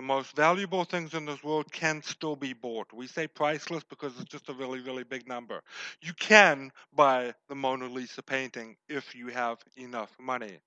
the 0.00 0.02
most 0.02 0.34
valuable 0.34 0.84
things 0.84 1.14
in 1.14 1.26
this 1.26 1.42
world 1.42 1.70
can 1.72 2.02
still 2.02 2.36
be 2.36 2.52
bought. 2.52 2.92
We 2.92 3.06
say 3.06 3.26
priceless 3.26 3.84
because 3.84 4.12
it's 4.18 4.30
just 4.30 4.48
a 4.48 4.54
really, 4.54 4.80
really 4.80 5.04
big 5.04 5.28
number. 5.28 5.60
You 6.00 6.12
can 6.14 6.72
buy 6.94 7.34
the 7.48 7.54
Mona 7.54 7.86
Lisa 7.86 8.22
painting 8.22 8.76
if 8.88 9.14
you 9.14 9.28
have 9.28 9.58
enough 9.76 10.10
money. 10.18 10.58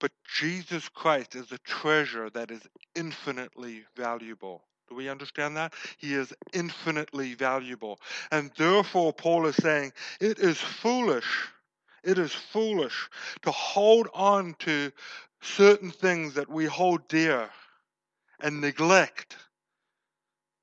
But 0.00 0.12
Jesus 0.38 0.88
Christ 0.88 1.34
is 1.34 1.52
a 1.52 1.58
treasure 1.58 2.30
that 2.30 2.50
is 2.50 2.62
infinitely 2.94 3.84
valuable. 3.96 4.62
Do 4.88 4.94
we 4.94 5.08
understand 5.08 5.56
that? 5.56 5.74
He 5.98 6.14
is 6.14 6.32
infinitely 6.52 7.34
valuable. 7.34 7.98
And 8.30 8.50
therefore, 8.56 9.12
Paul 9.12 9.46
is 9.46 9.56
saying 9.56 9.92
it 10.20 10.38
is 10.38 10.58
foolish. 10.58 11.48
It 12.04 12.18
is 12.18 12.32
foolish 12.32 13.08
to 13.42 13.50
hold 13.50 14.08
on 14.14 14.54
to 14.60 14.92
certain 15.40 15.90
things 15.90 16.34
that 16.34 16.48
we 16.48 16.66
hold 16.66 17.08
dear 17.08 17.50
and 18.40 18.60
neglect 18.60 19.36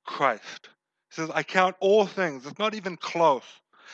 Christ. 0.06 0.68
He 1.10 1.16
says, 1.16 1.30
I 1.34 1.42
count 1.42 1.76
all 1.80 2.06
things, 2.06 2.46
it's 2.46 2.58
not 2.58 2.74
even 2.74 2.96
close. 2.96 3.42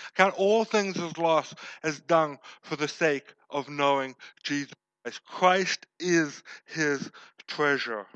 I 0.07 0.17
count 0.17 0.35
all 0.37 0.65
things 0.65 0.99
as 0.99 1.19
lost, 1.19 1.55
as 1.83 2.01
dung 2.01 2.39
for 2.63 2.77
the 2.77 2.89
sake 2.89 3.35
of 3.51 3.69
knowing 3.69 4.15
Jesus 4.43 4.73
Christ. 5.03 5.25
Christ 5.25 5.87
is 5.99 6.43
his 6.67 7.11
treasure. 7.47 8.07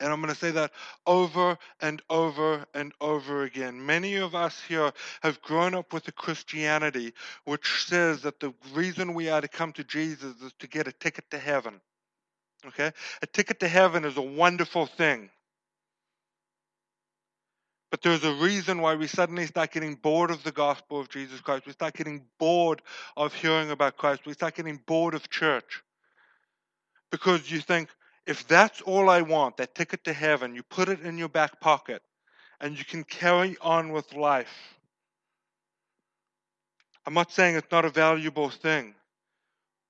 And 0.00 0.12
I'm 0.12 0.20
going 0.20 0.32
to 0.32 0.38
say 0.38 0.50
that 0.50 0.72
over 1.06 1.56
and 1.80 2.02
over 2.10 2.66
and 2.74 2.92
over 3.00 3.44
again. 3.44 3.84
Many 3.84 4.16
of 4.16 4.34
us 4.34 4.60
here 4.68 4.92
have 5.22 5.40
grown 5.40 5.74
up 5.74 5.92
with 5.92 6.06
a 6.08 6.12
Christianity 6.12 7.14
which 7.44 7.86
says 7.86 8.20
that 8.22 8.38
the 8.40 8.52
reason 8.74 9.14
we 9.14 9.30
are 9.30 9.40
to 9.40 9.48
come 9.48 9.72
to 9.72 9.84
Jesus 9.84 10.34
is 10.42 10.52
to 10.58 10.68
get 10.68 10.86
a 10.86 10.92
ticket 10.92 11.30
to 11.30 11.38
heaven. 11.38 11.80
Okay? 12.66 12.92
A 13.22 13.26
ticket 13.26 13.60
to 13.60 13.68
heaven 13.68 14.04
is 14.04 14.18
a 14.18 14.22
wonderful 14.22 14.84
thing. 14.84 15.30
But 17.96 18.02
there's 18.02 18.24
a 18.24 18.34
reason 18.34 18.82
why 18.82 18.94
we 18.94 19.06
suddenly 19.06 19.46
start 19.46 19.72
getting 19.72 19.94
bored 19.94 20.30
of 20.30 20.42
the 20.42 20.52
gospel 20.52 21.00
of 21.00 21.08
Jesus 21.08 21.40
Christ. 21.40 21.64
We 21.64 21.72
start 21.72 21.94
getting 21.94 22.26
bored 22.38 22.82
of 23.16 23.32
hearing 23.32 23.70
about 23.70 23.96
Christ. 23.96 24.26
We 24.26 24.34
start 24.34 24.54
getting 24.54 24.78
bored 24.84 25.14
of 25.14 25.30
church. 25.30 25.82
Because 27.10 27.50
you 27.50 27.58
think, 27.58 27.88
if 28.26 28.46
that's 28.46 28.82
all 28.82 29.08
I 29.08 29.22
want, 29.22 29.56
that 29.56 29.74
ticket 29.74 30.04
to 30.04 30.12
heaven, 30.12 30.54
you 30.54 30.62
put 30.62 30.90
it 30.90 31.00
in 31.00 31.16
your 31.16 31.30
back 31.30 31.58
pocket 31.58 32.02
and 32.60 32.78
you 32.78 32.84
can 32.84 33.02
carry 33.02 33.56
on 33.62 33.92
with 33.92 34.12
life. 34.12 34.74
I'm 37.06 37.14
not 37.14 37.32
saying 37.32 37.56
it's 37.56 37.72
not 37.72 37.86
a 37.86 37.90
valuable 37.90 38.50
thing 38.50 38.94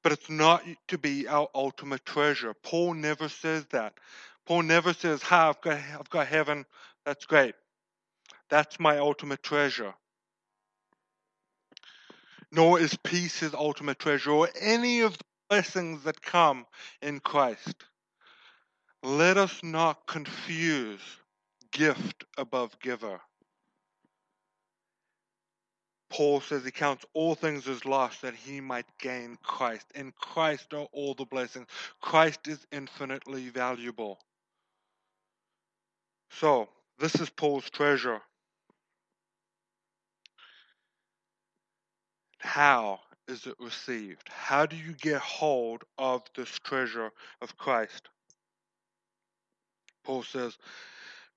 but 0.04 0.12
it's 0.12 0.30
not 0.30 0.62
to 0.86 0.96
be 0.98 1.26
our 1.26 1.48
ultimate 1.52 2.06
treasure. 2.06 2.54
Paul 2.54 2.94
never 2.94 3.28
says 3.28 3.66
that. 3.72 3.94
Paul 4.46 4.62
never 4.62 4.92
says, 4.92 5.20
"Ha, 5.22 5.48
I've 5.48 5.60
got, 5.60 5.80
I've 5.98 6.10
got 6.10 6.28
heaven. 6.28 6.64
That's 7.04 7.24
great. 7.24 7.56
That's 8.48 8.78
my 8.78 8.98
ultimate 8.98 9.42
treasure." 9.42 9.94
Nor 12.50 12.78
is 12.80 12.96
peace 13.02 13.40
his 13.40 13.54
ultimate 13.54 13.98
treasure, 13.98 14.30
or 14.30 14.48
any 14.60 15.00
of 15.00 15.18
the 15.18 15.24
blessings 15.48 16.04
that 16.04 16.22
come 16.22 16.66
in 17.02 17.20
Christ. 17.20 17.84
Let 19.02 19.36
us 19.36 19.62
not 19.62 20.06
confuse 20.06 21.00
gift 21.70 22.24
above 22.38 22.78
giver. 22.80 23.20
Paul 26.08 26.40
says 26.40 26.64
he 26.64 26.70
counts 26.70 27.04
all 27.14 27.34
things 27.34 27.68
as 27.68 27.84
loss 27.84 28.20
that 28.20 28.34
he 28.34 28.60
might 28.60 28.86
gain 28.98 29.36
Christ. 29.42 29.86
In 29.94 30.12
Christ 30.12 30.72
are 30.72 30.86
all 30.92 31.14
the 31.14 31.24
blessings. 31.24 31.66
Christ 32.00 32.46
is 32.48 32.64
infinitely 32.72 33.50
valuable. 33.50 34.18
So, 36.30 36.68
this 36.98 37.16
is 37.16 37.28
Paul's 37.28 37.68
treasure. 37.70 38.22
How 42.38 43.00
is 43.28 43.46
it 43.46 43.54
received? 43.58 44.28
How 44.28 44.66
do 44.66 44.76
you 44.76 44.92
get 44.92 45.20
hold 45.20 45.84
of 45.98 46.22
this 46.36 46.58
treasure 46.60 47.10
of 47.40 47.56
Christ? 47.56 48.08
Paul 50.04 50.22
says, 50.22 50.56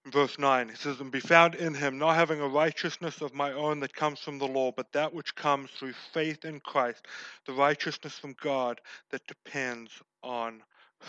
verse 0.05 0.37
9, 0.37 0.69
he 0.69 0.75
says, 0.75 0.99
And 0.99 1.11
be 1.11 1.19
found 1.19 1.55
in 1.55 1.73
him, 1.73 1.97
not 1.97 2.15
having 2.15 2.39
a 2.39 2.47
righteousness 2.47 3.21
of 3.21 3.33
my 3.33 3.51
own 3.53 3.79
that 3.79 3.93
comes 3.93 4.19
from 4.19 4.37
the 4.37 4.47
law, 4.47 4.71
but 4.71 4.91
that 4.93 5.13
which 5.13 5.35
comes 5.35 5.71
through 5.71 5.93
faith 6.13 6.45
in 6.45 6.59
Christ, 6.59 7.05
the 7.45 7.53
righteousness 7.53 8.17
from 8.17 8.35
God 8.41 8.79
that 9.11 9.25
depends 9.27 9.91
on 10.23 10.61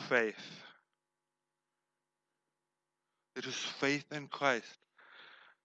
faith. 0.08 0.62
It 3.36 3.46
is 3.46 3.56
faith 3.56 4.06
in 4.12 4.28
Christ. 4.28 4.78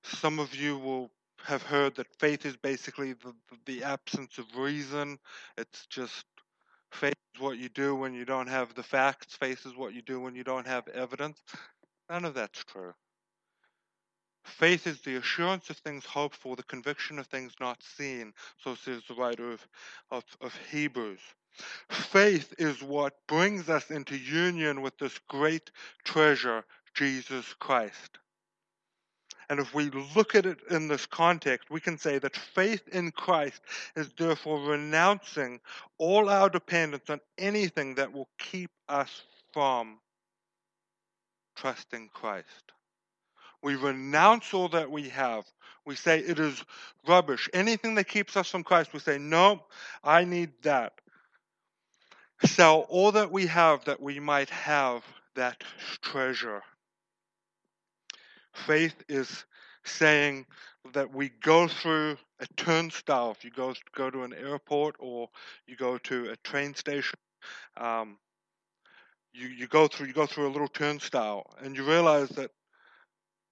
Some 0.03 0.39
of 0.39 0.53
you 0.53 0.77
will 0.77 1.09
have 1.43 1.63
heard 1.63 1.95
that 1.95 2.07
faith 2.19 2.45
is 2.45 2.55
basically 2.57 3.13
the, 3.13 3.33
the 3.65 3.83
absence 3.83 4.37
of 4.37 4.45
reason. 4.57 5.19
It's 5.57 5.85
just 5.87 6.25
faith 6.91 7.15
is 7.35 7.41
what 7.41 7.57
you 7.57 7.69
do 7.69 7.95
when 7.95 8.13
you 8.13 8.25
don't 8.25 8.47
have 8.47 8.73
the 8.73 8.83
facts. 8.83 9.35
Faith 9.35 9.65
is 9.65 9.75
what 9.75 9.93
you 9.93 10.01
do 10.01 10.19
when 10.19 10.35
you 10.35 10.43
don't 10.43 10.67
have 10.67 10.87
evidence. 10.87 11.41
None 12.09 12.25
of 12.25 12.33
that's 12.33 12.63
true. 12.63 12.93
Faith 14.43 14.85
is 14.85 15.01
the 15.01 15.15
assurance 15.15 15.69
of 15.71 15.77
things 15.77 16.05
hoped 16.05 16.35
for, 16.35 16.55
the 16.55 16.63
conviction 16.63 17.17
of 17.17 17.25
things 17.27 17.53
not 17.59 17.81
seen, 17.81 18.31
so 18.63 18.75
says 18.75 19.01
the 19.07 19.15
writer 19.15 19.51
of, 19.51 19.67
of, 20.11 20.23
of 20.39 20.55
Hebrews. 20.71 21.19
Faith 21.89 22.53
is 22.59 22.83
what 22.83 23.15
brings 23.27 23.69
us 23.69 23.89
into 23.89 24.15
union 24.15 24.81
with 24.81 24.97
this 24.97 25.17
great 25.27 25.71
treasure, 26.03 26.63
Jesus 26.93 27.53
Christ. 27.55 28.19
And 29.49 29.59
if 29.59 29.73
we 29.73 29.91
look 30.15 30.35
at 30.35 30.45
it 30.45 30.59
in 30.69 30.87
this 30.87 31.05
context, 31.05 31.69
we 31.69 31.79
can 31.79 31.97
say 31.97 32.17
that 32.19 32.35
faith 32.35 32.87
in 32.89 33.11
Christ 33.11 33.61
is 33.95 34.09
therefore 34.17 34.59
renouncing 34.59 35.59
all 35.97 36.29
our 36.29 36.49
dependence 36.49 37.09
on 37.09 37.19
anything 37.37 37.95
that 37.95 38.11
will 38.11 38.29
keep 38.37 38.71
us 38.89 39.23
from 39.53 39.99
trusting 41.55 42.09
Christ. 42.13 42.71
We 43.61 43.75
renounce 43.75 44.53
all 44.53 44.69
that 44.69 44.91
we 44.91 45.09
have. 45.09 45.45
We 45.85 45.95
say 45.95 46.19
it 46.19 46.39
is 46.39 46.63
rubbish. 47.07 47.49
Anything 47.53 47.95
that 47.95 48.07
keeps 48.07 48.35
us 48.35 48.49
from 48.49 48.63
Christ, 48.63 48.93
we 48.93 48.99
say, 48.99 49.17
no, 49.17 49.63
I 50.03 50.23
need 50.23 50.51
that. 50.63 50.93
Sell 52.43 52.81
all 52.89 53.11
that 53.13 53.31
we 53.31 53.45
have 53.47 53.85
that 53.85 54.01
we 54.01 54.19
might 54.19 54.49
have 54.49 55.03
that 55.35 55.63
treasure. 56.01 56.63
Faith 58.55 58.95
is 59.09 59.45
saying 59.83 60.45
that 60.93 61.13
we 61.13 61.29
go 61.41 61.67
through 61.67 62.17
a 62.39 62.47
turnstile. 62.55 63.31
If 63.31 63.43
you 63.43 63.51
go 63.51 63.73
go 63.95 64.09
to 64.09 64.23
an 64.23 64.33
airport 64.33 64.95
or 64.99 65.29
you 65.67 65.75
go 65.75 65.97
to 65.99 66.31
a 66.31 66.35
train 66.37 66.73
station, 66.73 67.19
um, 67.77 68.17
you 69.33 69.47
you 69.47 69.67
go 69.67 69.87
through 69.87 70.07
you 70.07 70.13
go 70.13 70.25
through 70.25 70.47
a 70.47 70.53
little 70.53 70.67
turnstile, 70.67 71.45
and 71.61 71.75
you 71.75 71.83
realize 71.83 72.29
that 72.29 72.51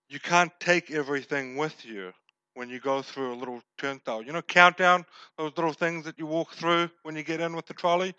you 0.09 0.19
can't 0.19 0.51
take 0.59 0.91
everything 0.91 1.57
with 1.57 1.85
you 1.85 2.11
when 2.55 2.69
you 2.69 2.79
go 2.79 3.01
through 3.01 3.33
a 3.33 3.35
little 3.35 3.61
turnstile. 3.77 4.21
You 4.21 4.31
know, 4.31 4.41
countdown 4.41 5.05
those 5.37 5.53
little 5.55 5.73
things 5.73 6.05
that 6.05 6.19
you 6.19 6.25
walk 6.25 6.53
through 6.53 6.89
when 7.03 7.15
you 7.15 7.23
get 7.23 7.41
in 7.41 7.55
with 7.55 7.65
the 7.65 7.73
trolley. 7.73 8.13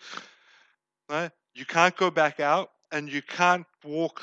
Right? 1.08 1.30
You 1.54 1.64
can't 1.66 1.96
go 1.96 2.10
back 2.10 2.40
out, 2.40 2.70
and 2.90 3.10
you 3.10 3.22
can't 3.22 3.66
walk 3.84 4.22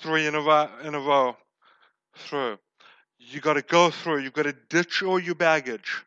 three 0.00 0.26
in 0.26 0.34
a 0.34 0.40
row, 0.40 0.68
in 0.84 0.94
a 0.94 1.00
row 1.00 1.36
through. 2.16 2.58
You 3.18 3.40
got 3.40 3.54
to 3.54 3.62
go 3.62 3.90
through. 3.90 4.20
You've 4.20 4.32
got 4.32 4.44
to 4.44 4.56
ditch 4.68 5.02
all 5.02 5.18
your 5.18 5.34
baggage, 5.34 6.02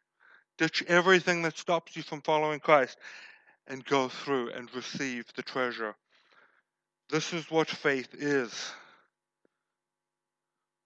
ditch 0.57 0.83
everything 0.88 1.43
that 1.43 1.57
stops 1.57 1.95
you 1.95 2.03
from 2.03 2.22
following 2.22 2.60
Christ, 2.60 2.98
and 3.67 3.86
go 3.86 4.10
through 4.10 4.51
and 4.51 4.74
receive 4.75 5.25
the 5.35 5.44
treasure. 5.44 5.96
This 7.09 7.33
is 7.33 7.50
what 7.51 7.70
faith 7.70 8.09
is. 8.13 8.72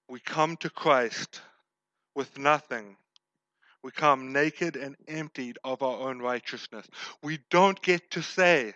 We 0.10 0.19
come 0.19 0.58
to 0.58 0.69
Christ 0.69 1.41
with 2.15 2.38
nothing. 2.38 2.97
We 3.84 3.91
come 3.91 4.34
naked 4.34 4.75
and 4.75 4.95
emptied 5.08 5.60
of 5.63 5.82
our 5.82 6.10
own 6.10 6.19
righteousness. 6.19 6.86
We 7.21 7.39
don't 7.49 7.82
get 7.82 8.12
to 8.12 8.21
say, 8.21 8.73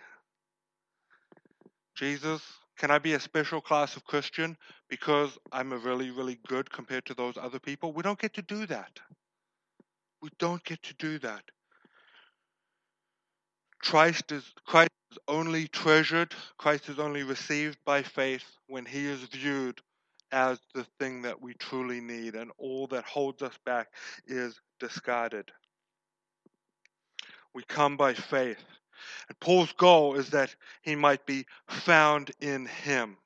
Jesus, 1.94 2.42
can 2.78 2.90
I 2.90 2.98
be 2.98 3.14
a 3.14 3.20
special 3.20 3.60
class 3.60 3.96
of 3.96 4.04
Christian 4.04 4.56
because 4.88 5.38
I'm 5.52 5.72
a 5.72 5.78
really, 5.78 6.10
really 6.10 6.38
good 6.48 6.70
compared 6.70 7.06
to 7.06 7.14
those 7.14 7.36
other 7.36 7.58
people? 7.60 7.92
We 7.92 8.02
don't 8.02 8.18
get 8.18 8.34
to 8.34 8.42
do 8.42 8.66
that. 8.66 8.98
We 10.22 10.30
don't 10.38 10.62
get 10.64 10.82
to 10.84 10.94
do 10.94 11.18
that. 11.20 11.42
Christ 13.82 14.32
is 14.32 14.44
Christ 14.66 14.90
is 15.10 15.18
only 15.28 15.68
treasured, 15.68 16.34
Christ 16.58 16.88
is 16.88 16.98
only 16.98 17.22
received 17.22 17.78
by 17.84 18.02
faith 18.02 18.44
when 18.68 18.84
he 18.86 19.06
is 19.06 19.20
viewed 19.24 19.80
as 20.32 20.58
the 20.74 20.86
thing 20.98 21.22
that 21.22 21.42
we 21.42 21.54
truly 21.54 22.00
need, 22.00 22.34
and 22.34 22.50
all 22.58 22.86
that 22.88 23.04
holds 23.04 23.42
us 23.42 23.58
back 23.66 23.88
is 24.26 24.58
discarded. 24.80 25.50
We 27.54 27.64
come 27.64 27.96
by 27.96 28.14
faith. 28.14 28.64
And 29.28 29.38
Paul's 29.40 29.72
goal 29.72 30.14
is 30.14 30.30
that 30.30 30.54
he 30.82 30.94
might 30.94 31.26
be 31.26 31.46
found 31.68 32.30
in 32.40 32.66
him. 32.66 33.16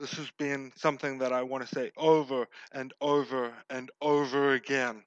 This 0.00 0.14
has 0.14 0.30
been 0.32 0.72
something 0.76 1.18
that 1.18 1.32
I 1.32 1.42
want 1.42 1.66
to 1.66 1.74
say 1.74 1.92
over 1.96 2.48
and 2.72 2.92
over 3.00 3.52
and 3.70 3.90
over 4.00 4.52
again 4.52 5.04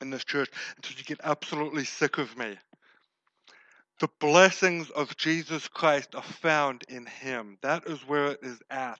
in 0.00 0.10
this 0.10 0.24
church 0.24 0.50
until 0.76 0.98
you 0.98 1.04
get 1.04 1.20
absolutely 1.22 1.84
sick 1.84 2.18
of 2.18 2.36
me. 2.36 2.56
The 4.00 4.08
blessings 4.18 4.90
of 4.90 5.16
Jesus 5.16 5.68
Christ 5.68 6.16
are 6.16 6.22
found 6.22 6.82
in 6.88 7.06
him. 7.06 7.56
That 7.62 7.86
is 7.86 8.00
where 8.00 8.32
it 8.32 8.40
is 8.42 8.60
at. 8.68 8.98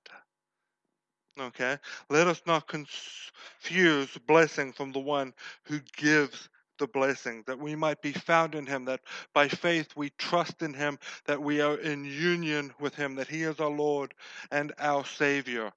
Okay? 1.41 1.77
Let 2.09 2.29
us 2.29 2.41
not 2.47 2.69
confuse 2.69 4.17
blessing 4.29 4.73
from 4.73 4.93
the 4.93 5.01
one 5.01 5.35
who 5.65 5.81
gives 5.97 6.49
the 6.83 6.89
blessing, 6.89 7.45
that 7.47 7.61
we 7.61 7.77
might 7.77 8.03
be 8.03 8.11
found 8.11 8.57
in 8.57 8.67
him, 8.67 8.87
that 8.87 9.01
by 9.33 9.47
faith 9.47 9.87
we 9.95 10.11
trust 10.19 10.63
in 10.63 10.75
him, 10.75 10.99
that 11.27 11.41
we 11.41 11.61
are 11.61 11.77
in 11.77 12.05
union 12.05 12.75
with 12.81 12.93
him, 12.97 13.15
that 13.15 13.29
he 13.29 13.45
is 13.45 13.61
our 13.61 13.71
Lord 13.71 14.13
and 14.51 14.73
our 14.81 15.05
Savior. 15.05 15.71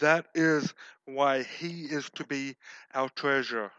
That 0.00 0.28
is 0.34 0.72
why 1.04 1.42
he 1.42 1.82
is 1.82 2.08
to 2.14 2.24
be 2.24 2.56
our 2.94 3.10
treasure. 3.10 3.70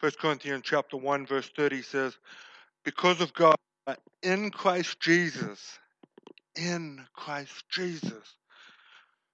1 0.00 0.12
Corinthians 0.20 0.62
chapter 0.62 0.98
1 0.98 1.24
verse 1.24 1.50
30 1.56 1.80
says, 1.80 2.18
Because 2.84 3.22
of 3.22 3.32
God, 3.32 3.56
in 4.22 4.50
Christ 4.50 5.00
Jesus, 5.00 5.78
in 6.54 7.02
Christ 7.14 7.64
Jesus, 7.70 8.36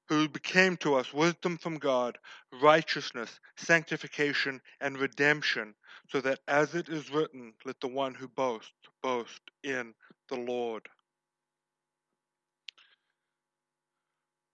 who 0.08 0.28
became 0.28 0.76
to 0.76 0.94
us 0.94 1.12
wisdom 1.12 1.58
from 1.58 1.78
God, 1.78 2.16
righteousness, 2.62 3.40
sanctification, 3.56 4.60
and 4.80 4.96
redemption, 4.98 5.74
so 6.08 6.20
that 6.20 6.40
as 6.48 6.74
it 6.74 6.88
is 6.88 7.10
written, 7.10 7.52
let 7.64 7.80
the 7.80 7.88
one 7.88 8.14
who 8.14 8.28
boasts 8.28 8.72
boast 9.02 9.40
in 9.62 9.94
the 10.28 10.36
Lord. 10.36 10.88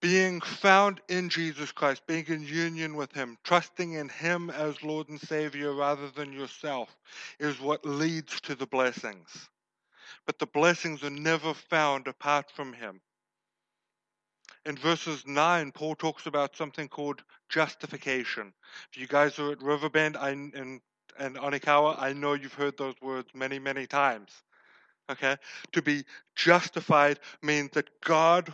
Being 0.00 0.40
found 0.40 1.00
in 1.08 1.30
Jesus 1.30 1.72
Christ, 1.72 2.06
being 2.06 2.26
in 2.26 2.42
union 2.42 2.94
with 2.94 3.12
Him, 3.12 3.38
trusting 3.42 3.92
in 3.92 4.08
Him 4.10 4.50
as 4.50 4.82
Lord 4.82 5.08
and 5.08 5.20
Savior 5.20 5.72
rather 5.72 6.10
than 6.10 6.32
yourself, 6.32 6.94
is 7.38 7.58
what 7.60 7.86
leads 7.86 8.40
to 8.42 8.54
the 8.54 8.66
blessings. 8.66 9.48
But 10.26 10.38
the 10.38 10.46
blessings 10.46 11.02
are 11.02 11.10
never 11.10 11.54
found 11.54 12.06
apart 12.06 12.50
from 12.50 12.74
Him 12.74 13.00
in 14.66 14.76
verses 14.76 15.26
9, 15.26 15.72
Paul 15.72 15.94
talks 15.94 16.26
about 16.26 16.56
something 16.56 16.88
called 16.88 17.22
justification. 17.48 18.52
If 18.90 18.98
you 18.98 19.06
guys 19.06 19.38
are 19.38 19.52
at 19.52 19.62
Riverbend 19.62 20.16
I, 20.16 20.30
and, 20.30 20.80
and 21.18 21.36
Onikawa, 21.36 22.00
I 22.00 22.12
know 22.12 22.34
you've 22.34 22.54
heard 22.54 22.76
those 22.76 22.94
words 23.00 23.28
many, 23.34 23.58
many 23.58 23.86
times. 23.86 24.30
Okay? 25.10 25.36
To 25.72 25.82
be 25.82 26.04
justified 26.34 27.18
means 27.42 27.70
that 27.72 27.88
God 28.02 28.52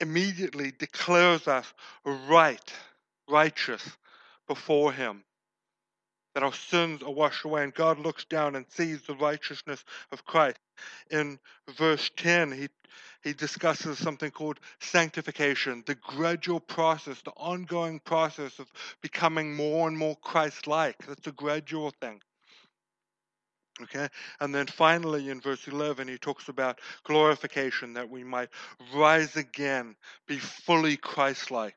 immediately 0.00 0.72
declares 0.78 1.48
us 1.48 1.72
right, 2.04 2.72
righteous 3.28 3.82
before 4.46 4.92
Him. 4.92 5.24
That 6.34 6.42
our 6.42 6.52
sins 6.52 7.02
are 7.02 7.10
washed 7.10 7.44
away, 7.44 7.64
and 7.64 7.74
God 7.74 7.98
looks 7.98 8.24
down 8.24 8.54
and 8.54 8.66
sees 8.70 9.02
the 9.02 9.14
righteousness 9.14 9.84
of 10.12 10.24
Christ. 10.24 10.58
In 11.10 11.38
verse 11.76 12.10
10, 12.16 12.52
he 12.52 12.68
he 13.22 13.32
discusses 13.32 13.98
something 13.98 14.30
called 14.30 14.60
sanctification, 14.80 15.82
the 15.86 15.96
gradual 15.96 16.60
process, 16.60 17.20
the 17.22 17.32
ongoing 17.32 18.00
process 18.00 18.58
of 18.58 18.72
becoming 19.02 19.54
more 19.54 19.88
and 19.88 19.98
more 19.98 20.16
Christ 20.16 20.66
like. 20.66 20.96
That's 21.06 21.26
a 21.26 21.32
gradual 21.32 21.92
thing. 22.00 22.20
Okay, 23.82 24.08
and 24.40 24.52
then 24.54 24.66
finally 24.66 25.30
in 25.30 25.40
verse 25.40 25.68
11, 25.68 26.08
he 26.08 26.18
talks 26.18 26.48
about 26.48 26.80
glorification 27.04 27.92
that 27.92 28.10
we 28.10 28.24
might 28.24 28.48
rise 28.92 29.36
again, 29.36 29.94
be 30.26 30.38
fully 30.38 30.96
Christ 30.96 31.50
like. 31.52 31.76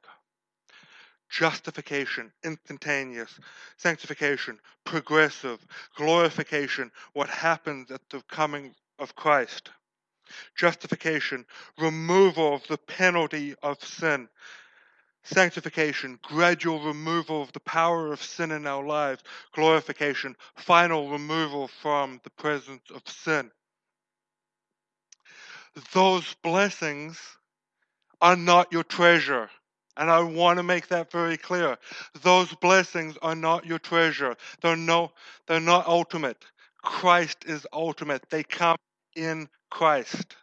Justification, 1.32 2.32
instantaneous. 2.44 3.39
Sanctification, 3.78 4.60
progressive. 4.84 5.65
Glorification, 5.96 6.91
what 7.13 7.30
happens 7.30 7.89
at 7.91 8.02
the 8.10 8.22
coming 8.30 8.76
of 9.00 9.15
Christ. 9.15 9.70
Justification, 10.56 11.46
removal 11.78 12.56
of 12.56 12.67
the 12.67 12.78
penalty 12.78 13.56
of 13.63 13.84
sin 13.84 14.28
sanctification, 15.24 16.20
gradual 16.24 16.82
removal 16.82 17.41
of 17.41 17.52
the 17.54 17.60
power 17.60 18.12
of 18.12 18.22
sin 18.22 18.52
in 18.52 18.65
our 18.65 18.86
lives, 18.86 19.24
glorification, 19.54 20.36
final 20.56 21.10
removal 21.10 21.67
from 21.67 22.20
the 22.24 22.30
presence 22.32 22.82
of 22.94 23.02
sin. 23.08 23.52
Those 25.94 26.36
blessings 26.44 27.20
are 28.22 28.36
not 28.36 28.72
your 28.72 28.84
treasure. 28.84 29.50
And 29.97 30.10
I 30.10 30.21
want 30.21 30.58
to 30.58 30.63
make 30.63 30.88
that 30.88 31.12
very 31.12 31.38
clear. 31.38 31.77
Those 32.21 32.54
blessings 32.56 33.17
are 33.21 33.36
not 33.36 33.65
your 33.65 33.80
treasure. 33.80 34.36
They're 34.62 34.75
no 34.75 35.12
they're 35.47 35.60
not 35.60 35.88
ultimate. 35.88 36.38
Christ 36.82 37.45
is 37.45 37.67
ultimate. 37.73 38.30
They 38.30 38.43
come 38.43 38.77
in 39.15 39.49
Christ. 39.69 40.36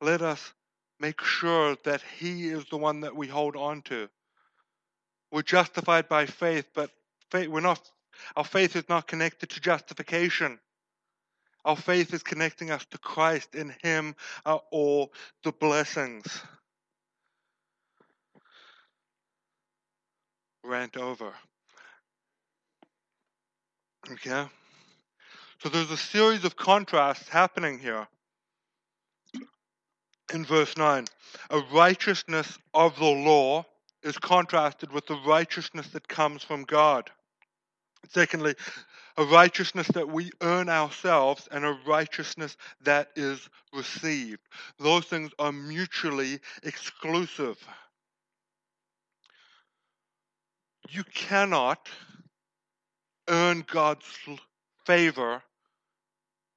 Let 0.00 0.22
us 0.22 0.52
make 1.00 1.20
sure 1.22 1.76
that 1.84 2.02
He 2.18 2.48
is 2.48 2.64
the 2.70 2.76
one 2.76 3.00
that 3.00 3.14
we 3.14 3.26
hold 3.28 3.56
on 3.56 3.82
to. 3.82 4.08
We're 5.30 5.42
justified 5.42 6.08
by 6.08 6.26
faith, 6.26 6.66
but 6.74 6.90
faith, 7.30 7.48
we're 7.48 7.60
not. 7.60 7.80
Our 8.34 8.44
faith 8.44 8.76
is 8.76 8.88
not 8.88 9.06
connected 9.06 9.50
to 9.50 9.60
justification. 9.60 10.58
Our 11.64 11.76
faith 11.76 12.14
is 12.14 12.22
connecting 12.22 12.70
us 12.70 12.86
to 12.92 12.98
Christ. 12.98 13.54
In 13.54 13.74
Him 13.82 14.14
are 14.44 14.62
all 14.70 15.12
the 15.42 15.52
blessings. 15.52 16.40
Rant 20.66 20.96
over. 20.96 21.32
Okay? 24.10 24.46
So 25.62 25.68
there's 25.68 25.90
a 25.90 25.96
series 25.96 26.44
of 26.44 26.56
contrasts 26.56 27.28
happening 27.28 27.78
here 27.78 28.06
in 30.32 30.44
verse 30.44 30.76
9. 30.76 31.06
A 31.50 31.60
righteousness 31.72 32.58
of 32.74 32.96
the 32.98 33.04
law 33.04 33.64
is 34.02 34.18
contrasted 34.18 34.92
with 34.92 35.06
the 35.06 35.18
righteousness 35.26 35.88
that 35.88 36.06
comes 36.08 36.42
from 36.42 36.64
God. 36.64 37.10
Secondly, 38.10 38.54
a 39.16 39.24
righteousness 39.24 39.88
that 39.88 40.08
we 40.08 40.30
earn 40.42 40.68
ourselves 40.68 41.48
and 41.50 41.64
a 41.64 41.78
righteousness 41.86 42.56
that 42.82 43.08
is 43.16 43.48
received. 43.72 44.40
Those 44.78 45.06
things 45.06 45.30
are 45.38 45.52
mutually 45.52 46.40
exclusive. 46.62 47.56
You 50.88 51.04
cannot 51.04 51.88
earn 53.28 53.64
God's 53.66 54.06
favor 54.84 55.42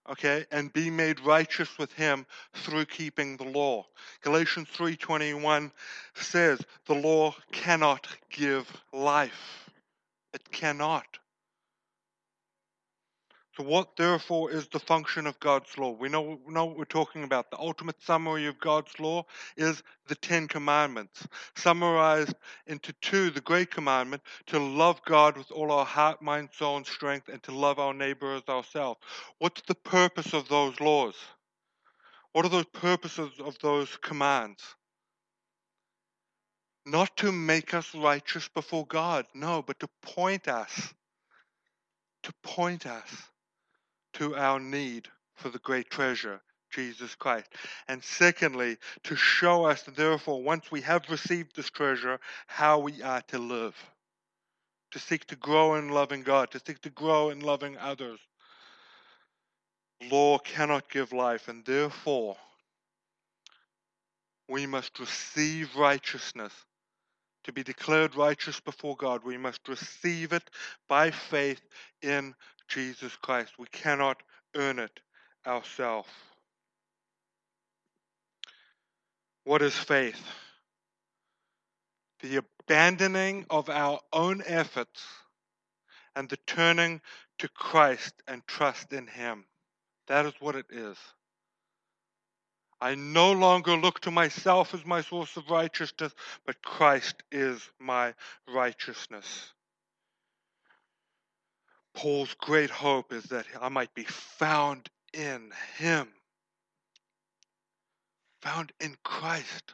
okay, 0.09 0.45
and 0.51 0.73
be 0.73 0.89
made 0.89 1.19
righteous 1.21 1.77
with 1.77 1.93
him 1.93 2.25
through 2.53 2.85
keeping 2.85 3.37
the 3.37 3.43
law. 3.43 3.85
Galatians 4.21 4.67
3:21 4.69 5.71
says 6.15 6.59
the 6.85 6.95
law 6.95 7.35
cannot 7.51 8.07
give 8.29 8.71
life. 8.91 9.69
It 10.33 10.51
cannot. 10.51 11.05
So, 13.60 13.65
what 13.65 13.98
therefore 13.98 14.52
is 14.52 14.69
the 14.69 14.80
function 14.80 15.28
of 15.28 15.38
God's 15.41 15.78
law? 15.78 15.91
We 15.91 16.08
know, 16.08 16.39
know 16.48 16.63
what 16.63 16.78
we're 16.78 16.86
talking 16.86 17.26
about. 17.26 17.52
The 17.52 17.60
ultimate 17.60 18.02
summary 18.02 18.45
of 18.45 18.58
God's 18.58 18.98
law 19.02 19.26
is 19.58 19.84
the 20.08 20.15
Ten 20.15 20.48
Commandments, 20.48 21.28
summarized 21.58 22.36
into 22.67 22.93
two 23.02 23.32
the 23.32 23.41
Great 23.41 23.69
Commandment 23.69 24.24
to 24.45 24.60
love 24.60 25.02
God 25.04 25.38
with 25.38 25.52
all 25.52 25.74
our 25.74 25.84
heart, 25.84 26.22
mind, 26.22 26.52
soul, 26.54 26.78
and 26.78 26.88
strength, 26.88 27.28
and 27.28 27.43
to 27.43 27.52
love 27.52 27.80
our 27.80 27.93
neighbor 27.93 28.34
as 28.34 28.43
ourselves. 28.48 29.02
What's 29.39 29.62
the 29.63 29.76
purpose 29.76 30.34
of 30.34 30.48
those 30.48 30.80
laws? 30.80 31.15
What 32.32 32.45
are 32.45 32.50
the 32.50 32.63
purposes 32.63 33.32
of 33.41 33.60
those 33.60 33.93
commands? 33.98 34.63
Not 36.86 37.17
to 37.17 37.34
make 37.34 37.74
us 37.74 37.93
righteous 37.93 38.48
before 38.48 38.88
God, 38.88 39.26
no, 39.34 39.62
but 39.62 39.82
to 39.82 39.89
point 40.02 40.48
us, 40.48 40.93
to 42.24 42.32
point 42.41 42.86
us 42.86 43.30
to 44.19 44.36
our 44.36 44.60
need 44.60 45.08
for 45.36 45.49
the 45.49 45.60
great 45.60 45.89
treasure, 45.89 46.41
Jesus 46.71 47.15
Christ. 47.15 47.47
And 47.88 48.03
secondly, 48.03 48.77
to 49.03 49.15
show 49.15 49.65
us, 49.65 49.82
therefore, 49.84 50.43
once 50.43 50.69
we 50.71 50.82
have 50.82 51.10
received 51.10 51.55
this 51.55 51.69
treasure, 51.69 52.19
how 52.47 52.79
we 52.79 53.01
are 53.01 53.21
to 53.29 53.39
live. 53.39 53.75
To 54.91 54.99
seek 54.99 55.25
to 55.27 55.36
grow 55.36 55.75
in 55.75 55.89
loving 55.89 56.23
God, 56.23 56.51
to 56.51 56.62
seek 56.65 56.82
to 56.82 56.89
grow 56.89 57.29
in 57.29 57.39
loving 57.39 57.77
others. 57.77 58.19
Law 60.12 60.38
cannot 60.39 60.89
give 60.89 61.13
life, 61.13 61.47
and 61.47 61.63
therefore, 61.65 62.36
we 64.49 64.65
must 64.65 64.99
receive 64.99 65.75
righteousness. 65.75 66.53
To 67.45 67.53
be 67.53 67.63
declared 67.63 68.15
righteous 68.15 68.60
before 68.60 68.97
God, 68.97 69.23
we 69.23 69.38
must 69.38 69.67
receive 69.69 70.34
it 70.34 70.43
by 70.89 71.12
faith 71.12 71.62
in 72.01 72.36
Jesus 72.69 73.15
Christ. 73.17 73.53
We 73.60 73.67
cannot 73.71 74.21
earn 74.55 74.79
it 74.79 74.99
ourselves. 75.45 76.10
What 79.43 79.62
is 79.62 79.73
faith? 79.73 80.21
The 82.21 82.38
abandoning 82.38 83.45
of 83.49 83.69
our 83.69 83.99
own 84.13 84.43
efforts 84.45 85.03
and 86.15 86.29
the 86.29 86.38
turning 86.45 87.01
to 87.39 87.47
Christ 87.47 88.13
and 88.27 88.45
trust 88.45 88.93
in 88.93 89.08
Him. 89.08 89.45
That 90.08 90.25
is 90.25 90.34
what 90.39 90.55
it 90.55 90.65
is. 90.69 90.97
I 92.82 92.95
no 92.95 93.32
longer 93.32 93.75
look 93.75 93.99
to 94.01 94.12
myself 94.12 94.73
as 94.73 94.86
my 94.86 95.01
source 95.01 95.36
of 95.36 95.49
righteousness, 95.49 96.13
but 96.45 96.62
Christ 96.62 97.15
is 97.32 97.62
my 97.79 98.13
righteousness. 98.47 99.53
Paul's 101.93 102.34
great 102.36 102.69
hope 102.69 103.12
is 103.13 103.23
that 103.25 103.45
I 103.62 103.69
might 103.69 103.93
be 103.93 104.04
found 104.04 104.89
in 105.13 105.52
him, 105.78 106.08
found 108.41 108.71
in 108.80 108.95
Christ. 109.04 109.73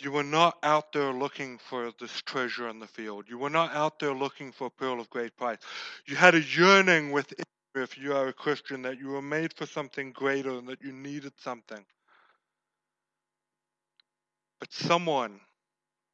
You 0.00 0.12
were 0.12 0.24
not 0.24 0.56
out 0.62 0.92
there 0.92 1.12
looking 1.12 1.58
for 1.58 1.92
this 2.00 2.22
treasure 2.22 2.68
in 2.68 2.78
the 2.78 2.86
field. 2.86 3.26
You 3.28 3.38
were 3.38 3.50
not 3.50 3.72
out 3.74 3.98
there 3.98 4.14
looking 4.14 4.50
for 4.50 4.68
a 4.68 4.70
pearl 4.70 4.98
of 4.98 5.10
great 5.10 5.36
price. 5.36 5.58
You 6.06 6.16
had 6.16 6.34
a 6.34 6.42
yearning 6.42 7.12
within 7.12 7.44
you, 7.74 7.82
if 7.82 7.98
you 7.98 8.14
are 8.14 8.28
a 8.28 8.32
Christian, 8.32 8.82
that 8.82 8.98
you 8.98 9.08
were 9.08 9.22
made 9.22 9.52
for 9.52 9.66
something 9.66 10.12
greater 10.12 10.50
and 10.50 10.66
that 10.68 10.82
you 10.82 10.92
needed 10.92 11.32
something. 11.38 11.84
But 14.58 14.72
someone 14.72 15.40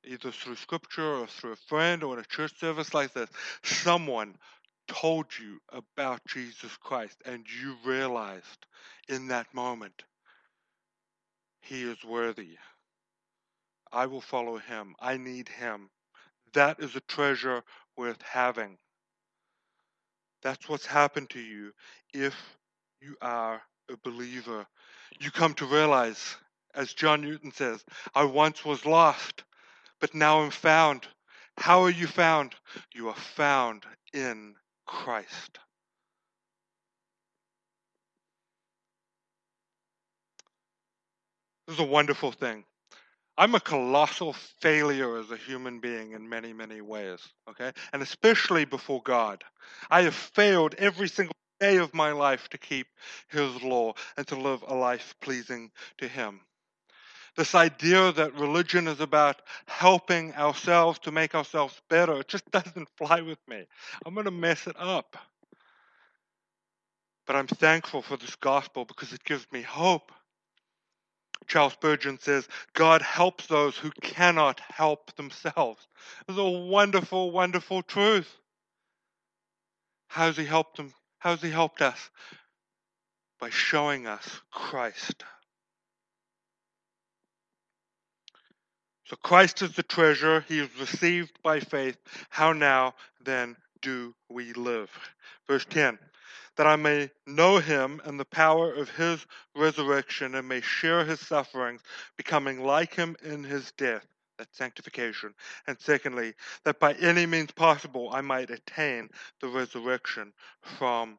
either 0.06 0.30
through 0.30 0.56
scripture 0.56 1.14
or 1.16 1.26
through 1.26 1.52
a 1.52 1.56
friend 1.56 2.02
or 2.02 2.14
in 2.14 2.20
a 2.20 2.24
church 2.24 2.58
service 2.58 2.94
like 2.94 3.12
this, 3.12 3.30
someone 3.62 4.36
told 4.88 5.26
you 5.38 5.58
about 5.72 6.20
Jesus 6.26 6.76
Christ 6.76 7.16
and 7.26 7.44
you 7.60 7.76
realized 7.84 8.66
in 9.08 9.28
that 9.28 9.52
moment, 9.52 10.04
He 11.60 11.82
is 11.82 12.04
worthy. 12.04 12.56
I 13.92 14.06
will 14.06 14.20
follow 14.20 14.58
Him. 14.58 14.94
I 15.00 15.16
need 15.16 15.48
Him. 15.48 15.90
That 16.54 16.80
is 16.80 16.94
a 16.96 17.00
treasure 17.00 17.62
worth 17.96 18.22
having. 18.22 18.78
That's 20.42 20.68
what's 20.68 20.86
happened 20.86 21.30
to 21.30 21.40
you 21.40 21.72
if 22.14 22.34
you 23.00 23.16
are 23.20 23.60
a 23.90 23.96
believer. 24.04 24.66
You 25.20 25.30
come 25.30 25.54
to 25.54 25.66
realize, 25.66 26.36
as 26.74 26.92
John 26.92 27.22
Newton 27.22 27.52
says, 27.52 27.84
I 28.14 28.24
once 28.24 28.64
was 28.64 28.86
lost, 28.86 29.44
but 30.00 30.14
now 30.14 30.40
I'm 30.40 30.50
found. 30.50 31.06
How 31.58 31.82
are 31.82 31.90
you 31.90 32.06
found? 32.06 32.54
You 32.94 33.08
are 33.08 33.14
found 33.14 33.84
in 34.12 34.54
Christ. 34.86 35.58
This 41.66 41.74
is 41.74 41.80
a 41.80 41.84
wonderful 41.84 42.30
thing. 42.30 42.64
I'm 43.38 43.54
a 43.54 43.60
colossal 43.60 44.32
failure 44.32 45.18
as 45.18 45.30
a 45.30 45.36
human 45.36 45.80
being 45.80 46.12
in 46.12 46.28
many, 46.28 46.52
many 46.52 46.80
ways, 46.80 47.20
okay? 47.50 47.72
And 47.92 48.02
especially 48.02 48.64
before 48.64 49.02
God. 49.02 49.44
I 49.90 50.02
have 50.02 50.14
failed 50.14 50.74
every 50.78 51.08
single 51.08 51.34
day 51.60 51.76
of 51.76 51.92
my 51.92 52.12
life 52.12 52.48
to 52.50 52.58
keep 52.58 52.86
His 53.28 53.62
law 53.62 53.92
and 54.16 54.26
to 54.28 54.36
live 54.36 54.64
a 54.66 54.74
life 54.74 55.14
pleasing 55.20 55.70
to 55.98 56.08
Him. 56.08 56.40
This 57.36 57.54
idea 57.54 58.12
that 58.12 58.34
religion 58.34 58.88
is 58.88 59.00
about 59.00 59.42
helping 59.66 60.34
ourselves 60.34 60.98
to 61.00 61.12
make 61.12 61.34
ourselves 61.34 61.80
better, 61.90 62.20
it 62.20 62.28
just 62.28 62.50
doesn't 62.50 62.88
fly 62.96 63.20
with 63.20 63.38
me. 63.46 63.66
I'm 64.04 64.14
going 64.14 64.24
to 64.24 64.30
mess 64.30 64.66
it 64.66 64.76
up. 64.78 65.16
But 67.26 67.36
I'm 67.36 67.46
thankful 67.46 68.02
for 68.02 68.16
this 68.16 68.36
gospel 68.36 68.84
because 68.84 69.12
it 69.12 69.24
gives 69.24 69.46
me 69.52 69.62
hope. 69.62 70.12
Charles 71.46 71.74
Spurgeon 71.74 72.18
says, 72.18 72.48
God 72.72 73.02
helps 73.02 73.46
those 73.46 73.76
who 73.76 73.90
cannot 74.00 74.60
help 74.60 75.14
themselves. 75.16 75.86
It's 76.28 76.38
a 76.38 76.44
wonderful, 76.44 77.30
wonderful 77.30 77.82
truth. 77.82 78.32
How's 80.08 80.36
he 80.36 80.44
helped 80.44 80.76
them? 80.76 80.94
How's 81.18 81.42
he 81.42 81.50
helped 81.50 81.82
us? 81.82 82.10
By 83.38 83.50
showing 83.50 84.06
us 84.06 84.40
Christ. 84.50 85.24
So 89.06 89.16
Christ 89.16 89.62
is 89.62 89.72
the 89.72 89.82
treasure. 89.82 90.44
He 90.48 90.58
is 90.58 90.68
received 90.80 91.38
by 91.42 91.60
faith. 91.60 91.96
How 92.28 92.52
now 92.52 92.94
then 93.24 93.56
do 93.82 94.14
we 94.28 94.52
live? 94.52 94.90
Verse 95.46 95.64
10 95.66 95.98
that 96.56 96.66
I 96.66 96.76
may 96.76 97.10
know 97.26 97.58
him 97.58 98.00
and 98.04 98.18
the 98.18 98.24
power 98.24 98.72
of 98.72 98.88
his 98.90 99.24
resurrection 99.54 100.34
and 100.34 100.48
may 100.48 100.60
share 100.62 101.04
his 101.04 101.20
sufferings, 101.20 101.82
becoming 102.16 102.64
like 102.64 102.94
him 102.94 103.14
in 103.22 103.44
his 103.44 103.72
death. 103.72 104.06
That's 104.38 104.56
sanctification. 104.56 105.34
And 105.66 105.78
secondly, 105.80 106.34
that 106.64 106.80
by 106.80 106.94
any 106.94 107.26
means 107.26 107.52
possible 107.52 108.10
I 108.12 108.20
might 108.20 108.50
attain 108.50 109.08
the 109.40 109.48
resurrection 109.48 110.32
from 110.62 111.18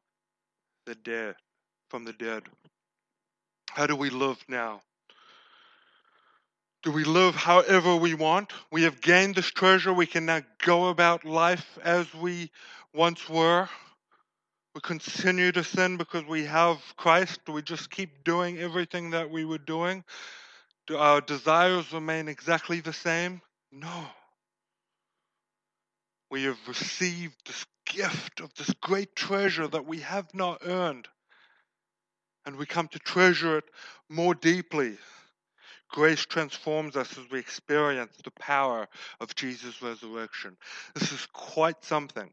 the 0.86 0.96
dead. 0.96 1.36
From 1.90 2.04
the 2.04 2.14
dead. 2.14 2.44
How 3.70 3.88
do 3.88 3.96
we 3.96 4.10
live 4.10 4.44
now? 4.48 4.82
Do 6.88 6.94
we 6.94 7.04
live 7.04 7.36
however 7.36 7.98
we 7.98 8.14
want? 8.14 8.54
We 8.72 8.84
have 8.84 9.02
gained 9.02 9.36
this 9.36 9.52
treasure. 9.52 9.92
We 9.92 10.06
can 10.06 10.26
now 10.26 10.40
go 10.64 10.88
about 10.88 11.26
life 11.26 11.78
as 11.84 12.14
we 12.14 12.50
once 12.94 13.28
were. 13.28 13.68
We 14.74 14.80
continue 14.80 15.52
to 15.52 15.66
sin 15.66 15.98
because 15.98 16.24
we 16.24 16.46
have 16.46 16.78
Christ. 16.96 17.42
Do 17.46 17.52
we 17.52 17.62
just 17.62 17.92
keep 17.92 18.24
doing 18.24 18.58
everything 18.60 19.10
that 19.10 19.30
we 19.30 19.44
were 19.44 19.58
doing? 19.58 20.06
Do 20.88 20.96
our 20.96 21.20
desires 21.20 21.92
remain 21.92 22.30
exactly 22.30 22.80
the 22.80 22.94
same? 22.94 23.42
No. 23.70 24.06
We 26.32 26.44
have 26.44 26.70
received 26.70 27.36
this 27.46 27.66
gift 27.86 28.40
of 28.40 28.54
this 28.54 28.72
great 28.82 29.14
treasure 29.14 29.68
that 29.68 29.86
we 29.86 30.00
have 30.00 30.34
not 30.34 30.62
earned. 30.66 31.10
And 32.46 32.56
we 32.56 32.66
come 32.66 32.88
to 32.88 33.00
treasure 33.00 33.58
it 33.58 33.66
more 34.08 34.34
deeply. 34.34 34.98
Grace 35.90 36.26
transforms 36.26 36.96
us 36.96 37.18
as 37.18 37.30
we 37.32 37.40
experience 37.40 38.14
the 38.24 38.32
power 38.32 38.88
of 39.20 39.34
Jesus' 39.36 39.82
resurrection. 39.82 40.58
This 40.94 41.12
is 41.12 41.26
quite 41.34 41.84
something. 41.84 42.30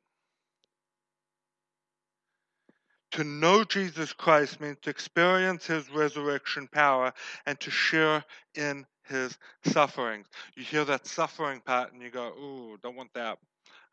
To 3.12 3.22
know 3.22 3.62
Jesus 3.62 4.12
Christ 4.12 4.60
means 4.60 4.78
to 4.82 4.90
experience 4.90 5.66
his 5.66 5.88
resurrection 5.90 6.66
power 6.66 7.12
and 7.46 7.58
to 7.60 7.70
share 7.70 8.24
in 8.56 8.86
his 9.04 9.38
sufferings. 9.66 10.26
You 10.56 10.64
hear 10.64 10.84
that 10.86 11.06
suffering 11.06 11.60
part 11.60 11.92
and 11.92 12.02
you 12.02 12.10
go, 12.10 12.26
ooh, 12.28 12.76
don't 12.82 12.96
want 12.96 13.12
that. 13.14 13.38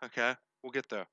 Okay, 0.03 0.33
we'll 0.63 0.71
get 0.71 0.89
there. 0.89 1.05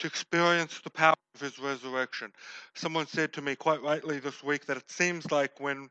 To 0.00 0.06
experience 0.06 0.80
the 0.84 0.90
power 0.90 1.16
of 1.34 1.40
his 1.40 1.58
resurrection. 1.58 2.30
Someone 2.74 3.08
said 3.08 3.32
to 3.32 3.42
me 3.42 3.56
quite 3.56 3.82
rightly 3.82 4.20
this 4.20 4.44
week 4.44 4.66
that 4.66 4.76
it 4.76 4.88
seems 4.88 5.28
like 5.32 5.58
when 5.58 5.88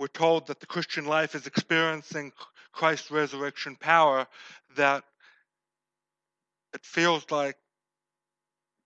we're 0.00 0.08
told 0.08 0.48
that 0.48 0.58
the 0.58 0.66
Christian 0.66 1.04
life 1.04 1.36
is 1.36 1.46
experiencing 1.46 2.32
Christ's 2.72 3.12
resurrection 3.12 3.76
power, 3.76 4.26
that 4.76 5.04
it 6.74 6.84
feels 6.84 7.30
like 7.30 7.56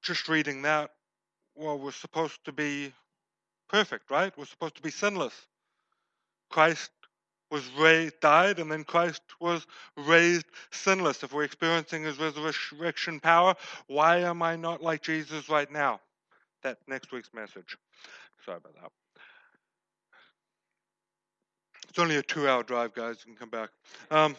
just 0.03 0.29
reading 0.29 0.62
that 0.62 0.90
well, 1.57 1.79
we're 1.79 1.92
supposed 1.92 2.44
to 2.44 2.53
be 2.53 2.92
perfect, 3.68 4.11
right? 4.11 4.37
We're 4.37 4.44
supposed 4.46 4.77
to 4.77 4.83
be 4.83 4.90
sinless. 4.90 5.35
Christ 6.50 6.90
was 7.50 7.68
raised, 7.79 8.18
died, 8.20 8.59
and 8.59 8.70
then 8.70 8.85
Christ 8.85 9.22
was 9.40 9.66
raised 9.96 10.46
sinless. 10.72 11.22
If 11.22 11.33
we're 11.33 11.44
experiencing 11.44 12.03
his 12.03 12.18
resurrection 12.18 13.20
power, 13.20 13.55
why 13.87 14.18
am 14.18 14.42
I 14.42 14.57
not 14.57 14.83
like 14.83 15.03
Jesus 15.03 15.48
right 15.48 15.70
now? 15.70 16.00
That 16.62 16.79
next 16.88 17.12
week's 17.12 17.33
message. 17.33 17.77
Sorry 18.44 18.59
about 18.59 18.74
that. 18.83 19.04
It's 21.94 22.00
only 22.00 22.16
a 22.16 22.24
two 22.24 22.48
hour 22.48 22.64
drive, 22.64 22.92
guys. 22.92 23.18
You 23.24 23.35
can 23.35 23.37
come 23.37 23.50
back. 23.50 23.70
Um, 24.11 24.35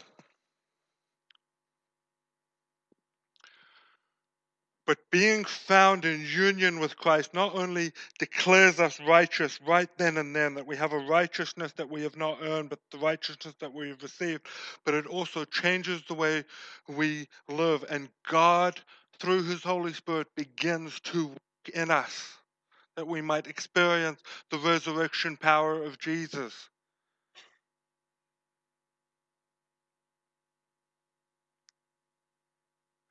But 4.86 4.98
being 5.10 5.46
found 5.46 6.04
in 6.04 6.26
union 6.26 6.80
with 6.82 6.98
Christ 6.98 7.34
not 7.34 7.56
only 7.56 7.94
declares 8.20 8.80
us 8.80 9.00
righteous 9.00 9.58
right 9.66 9.90
then 9.98 10.18
and 10.18 10.36
then, 10.36 10.56
that 10.56 10.68
we 10.68 10.76
have 10.76 10.92
a 10.92 11.00
righteousness 11.00 11.72
that 11.78 11.90
we 11.90 12.04
have 12.04 12.18
not 12.18 12.40
earned, 12.42 12.70
but 12.70 12.80
the 12.92 12.98
righteousness 12.98 13.56
that 13.62 13.74
we 13.74 13.90
have 13.90 14.04
received, 14.04 14.46
but 14.84 14.94
it 14.94 15.08
also 15.08 15.46
changes 15.46 16.04
the 16.04 16.14
way 16.14 16.44
we 16.90 17.28
live. 17.48 17.86
And 17.90 18.10
God, 18.28 18.80
through 19.20 19.44
His 19.44 19.64
Holy 19.64 19.94
Spirit, 19.94 20.28
begins 20.36 21.00
to 21.06 21.30
work 21.30 21.70
in 21.74 21.90
us 21.90 22.34
that 22.96 23.08
we 23.08 23.22
might 23.22 23.48
experience 23.48 24.22
the 24.52 24.60
resurrection 24.60 25.38
power 25.38 25.82
of 25.82 25.98
Jesus. 25.98 26.54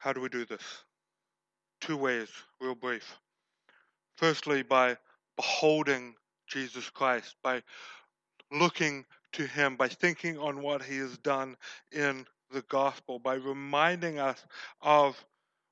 How 0.05 0.13
do 0.13 0.21
we 0.21 0.29
do 0.29 0.45
this? 0.45 0.85
two 1.85 1.97
ways, 1.97 2.29
real 2.61 2.75
brief. 2.75 3.17
Firstly, 4.17 4.63
by 4.63 4.97
beholding 5.37 6.15
Jesus 6.47 6.89
Christ, 6.89 7.37
by 7.43 7.63
looking 8.51 9.05
to 9.33 9.47
Him, 9.47 9.77
by 9.77 9.89
thinking 9.89 10.39
on 10.39 10.63
what 10.63 10.83
He 10.83 10.97
has 10.99 11.19
done 11.19 11.57
in 11.93 12.27
the 12.51 12.63
gospel, 12.63 13.19
by 13.19 13.35
reminding 13.35 14.19
us 14.19 14.45
of 14.81 15.23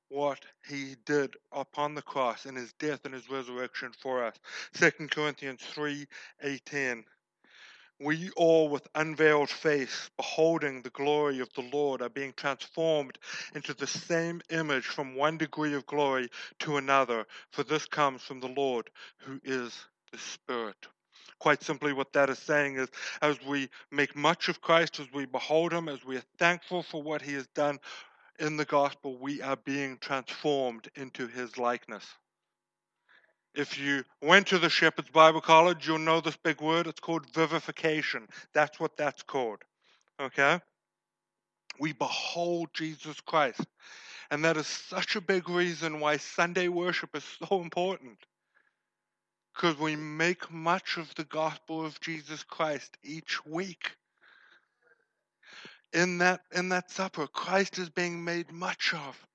what 0.09 0.39
He 0.67 0.95
did 1.05 1.35
upon 1.51 1.95
the 1.95 2.01
cross 2.01 2.45
in 2.45 2.55
His 2.55 2.73
death 2.73 3.05
and 3.05 3.13
His 3.13 3.29
resurrection 3.29 3.91
for 3.99 4.23
us. 4.23 4.35
2 4.73 4.91
Corinthians 5.09 5.61
3 5.61 6.05
18 6.43 7.05
we 8.03 8.29
all, 8.35 8.69
with 8.69 8.87
unveiled 8.95 9.49
face, 9.49 10.09
beholding 10.17 10.81
the 10.81 10.89
glory 10.89 11.39
of 11.39 11.51
the 11.53 11.67
Lord, 11.73 12.01
are 12.01 12.09
being 12.09 12.33
transformed 12.35 13.17
into 13.55 13.73
the 13.73 13.87
same 13.87 14.41
image 14.49 14.85
from 14.85 15.15
one 15.15 15.37
degree 15.37 15.73
of 15.73 15.85
glory 15.85 16.29
to 16.59 16.77
another, 16.77 17.25
for 17.51 17.63
this 17.63 17.85
comes 17.85 18.21
from 18.21 18.39
the 18.39 18.47
Lord, 18.47 18.89
who 19.19 19.39
is 19.43 19.85
the 20.11 20.17
Spirit. 20.17 20.87
Quite 21.39 21.63
simply, 21.63 21.93
what 21.93 22.13
that 22.13 22.29
is 22.29 22.39
saying 22.39 22.75
is 22.75 22.89
as 23.21 23.37
we 23.45 23.69
make 23.91 24.15
much 24.15 24.49
of 24.49 24.61
Christ, 24.61 24.99
as 24.99 25.07
we 25.13 25.25
behold 25.25 25.73
Him, 25.73 25.89
as 25.89 26.05
we 26.05 26.17
are 26.17 26.23
thankful 26.37 26.83
for 26.83 27.01
what 27.01 27.21
He 27.21 27.33
has 27.33 27.47
done 27.47 27.79
in 28.39 28.57
the 28.57 28.65
gospel, 28.65 29.17
we 29.17 29.41
are 29.41 29.57
being 29.57 29.97
transformed 29.99 30.89
into 30.95 31.27
His 31.27 31.57
likeness. 31.57 32.05
If 33.55 33.77
you 33.77 34.03
went 34.21 34.47
to 34.47 34.57
the 34.57 34.69
Shepherd's 34.69 35.11
Bible 35.11 35.41
College, 35.41 35.87
you'll 35.87 35.99
know 35.99 36.21
this 36.21 36.37
big 36.37 36.59
word. 36.59 36.87
It's 36.87 36.99
called 36.99 37.29
vivification. 37.33 38.27
That's 38.53 38.79
what 38.79 38.97
that's 38.97 39.21
called. 39.21 39.59
Okay? 40.19 40.59
We 41.79 41.93
behold 41.93 42.69
Jesus 42.73 43.21
Christ. 43.21 43.61
And 44.31 44.43
that 44.43 44.57
is 44.57 44.65
such 44.65 45.15
a 45.15 45.21
big 45.21 45.49
reason 45.49 45.99
why 45.99 46.17
Sunday 46.17 46.67
worship 46.67 47.15
is 47.15 47.23
so 47.47 47.61
important. 47.61 48.17
Because 49.53 49.77
we 49.77 49.95
make 49.95 50.51
much 50.51 50.97
of 50.97 51.13
the 51.13 51.25
gospel 51.25 51.85
of 51.85 51.99
Jesus 52.01 52.41
Christ 52.41 52.97
each 53.03 53.45
week. 53.45 53.91
In 55.93 56.17
that, 56.17 56.41
in 56.51 56.69
that 56.69 56.89
supper, 56.89 57.27
Christ 57.27 57.77
is 57.77 57.91
being 57.91 58.23
made 58.23 58.51
much 58.51 58.95
of 58.95 59.27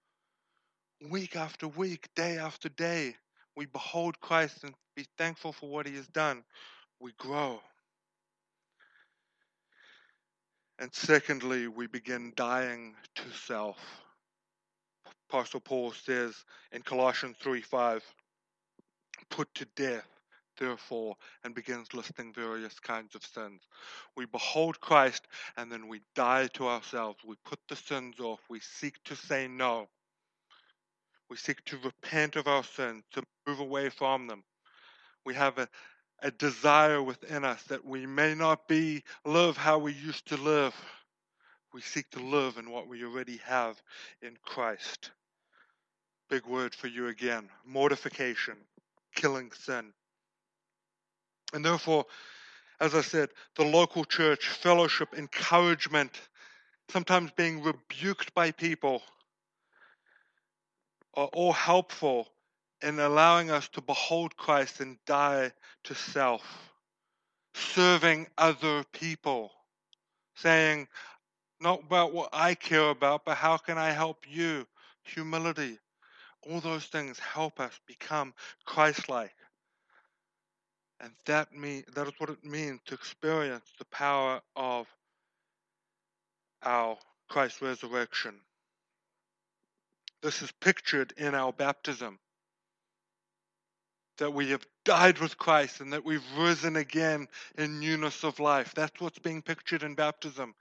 week 1.09 1.37
after 1.37 1.69
week, 1.69 2.09
day 2.17 2.37
after 2.39 2.69
day 2.69 3.15
we 3.59 3.67
behold 3.67 4.21
Christ 4.21 4.63
and 4.63 4.73
be 4.95 5.05
thankful 5.19 5.53
for 5.53 5.69
what 5.69 5.85
he 5.85 5.97
has 5.97 6.07
done, 6.07 6.45
we 7.01 7.11
grow. 7.19 7.61
And 10.79 10.95
secondly, 10.95 11.67
we 11.67 11.89
begin 11.89 12.33
dying 12.37 12.95
to 13.17 13.23
self. 13.47 13.77
Apostle 15.29 15.59
Paul 15.59 15.91
says 15.91 16.37
in 16.71 16.83
Colossians 16.83 17.37
3 17.41 17.61
5, 17.61 18.05
put 19.29 19.53
to 19.57 19.67
death, 19.75 20.07
therefore, 20.61 21.17
and 21.43 21.53
begins 21.53 21.93
listing 21.93 22.33
various 22.33 22.79
kinds 22.79 23.17
of 23.17 23.25
sins. 23.25 23.63
We 24.17 24.27
behold 24.27 24.81
Christ 24.81 25.27
and 25.57 25.71
then 25.71 25.89
we 25.89 26.03
die 26.15 26.47
to 26.55 26.69
ourselves. 26.69 27.19
We 27.27 27.35
put 27.45 27.59
the 27.69 27.75
sins 27.75 28.21
off. 28.21 28.39
We 28.49 28.61
seek 28.61 29.03
to 29.07 29.17
say 29.17 29.49
no. 29.49 29.89
We 31.31 31.37
seek 31.37 31.65
to 31.67 31.79
repent 31.79 32.37
of 32.37 32.47
our 32.47 32.65
sins, 32.65 33.05
to 33.13 33.23
move 33.47 33.61
away 33.61 33.91
from 33.91 34.27
them. 34.27 34.45
We 35.25 35.35
have 35.35 35.59
a, 35.59 35.69
a 36.23 36.31
desire 36.31 37.03
within 37.03 37.45
us 37.45 37.63
that 37.65 37.85
we 37.85 38.07
may 38.07 38.35
not 38.35 38.67
be 38.67 39.05
live 39.25 39.57
how 39.57 39.79
we 39.79 39.93
used 39.93 40.27
to 40.29 40.37
live. 40.37 40.75
We 41.75 41.83
seek 41.83 42.11
to 42.13 42.21
live 42.21 42.57
in 42.57 42.71
what 42.71 42.89
we 42.89 43.05
already 43.05 43.39
have 43.45 43.81
in 44.23 44.37
Christ. 44.43 45.11
Big 46.31 46.47
word 46.47 46.75
for 46.75 46.87
you 46.87 47.09
again 47.09 47.49
mortification, 47.67 48.57
killing 49.15 49.51
sin. 49.53 49.93
And 51.53 51.65
therefore, 51.65 52.07
as 52.81 52.95
I 52.95 53.01
said, 53.03 53.31
the 53.57 53.65
local 53.65 54.05
church, 54.05 54.49
fellowship, 54.49 55.15
encouragement, 55.17 56.21
sometimes 56.91 57.31
being 57.33 57.63
rebuked 57.63 58.35
by 58.35 58.51
people 58.51 59.03
are 61.15 61.29
all 61.33 61.53
helpful 61.53 62.29
in 62.83 62.99
allowing 63.01 63.51
us 63.51 63.69
to 63.69 63.81
behold 63.81 64.37
Christ 64.37 64.81
and 64.81 64.99
die 65.07 65.53
to 65.85 65.95
self, 65.95 66.43
serving 67.55 68.29
other 68.37 68.85
people, 68.93 69.51
saying, 70.37 70.87
not 71.61 71.83
about 71.83 72.13
what 72.13 72.31
I 72.33 72.55
care 72.55 72.91
about, 72.91 73.25
but 73.25 73.37
how 73.37 73.57
can 73.57 73.79
I 73.79 73.91
help 73.91 74.25
you? 74.29 74.67
Humility. 75.03 75.79
All 76.49 76.61
those 76.61 76.85
things 76.87 77.19
help 77.19 77.59
us 77.59 77.81
become 77.87 78.33
Christ 78.65 79.09
like. 79.09 79.35
And 81.01 81.13
that 81.27 81.53
mean 81.53 81.85
that 81.95 82.07
is 82.07 82.15
what 82.19 82.31
it 82.31 82.45
means 82.45 82.81
to 82.87 82.95
experience 82.95 83.73
the 83.79 83.85
power 83.87 84.41
of 84.57 84.87
our 86.63 86.97
Christ 87.29 87.63
resurrection. 87.63 88.41
This 90.23 90.43
is 90.43 90.53
pictured 90.61 91.13
in 91.17 91.35
our 91.35 91.53
baptism. 91.53 92.19
That 94.19 94.35
we 94.35 94.51
have 94.51 94.67
died 94.85 95.19
with 95.19 95.39
Christ 95.39 95.81
and 95.81 95.93
that 95.93 96.05
we've 96.05 96.25
risen 96.37 96.75
again 96.75 97.29
in 97.57 97.79
newness 97.79 98.25
of 98.25 98.41
life. 98.41 98.75
That's 98.75 99.01
what's 99.01 99.21
being 99.21 99.43
pictured 99.43 99.85
in 99.85 99.95
baptism. 99.95 100.55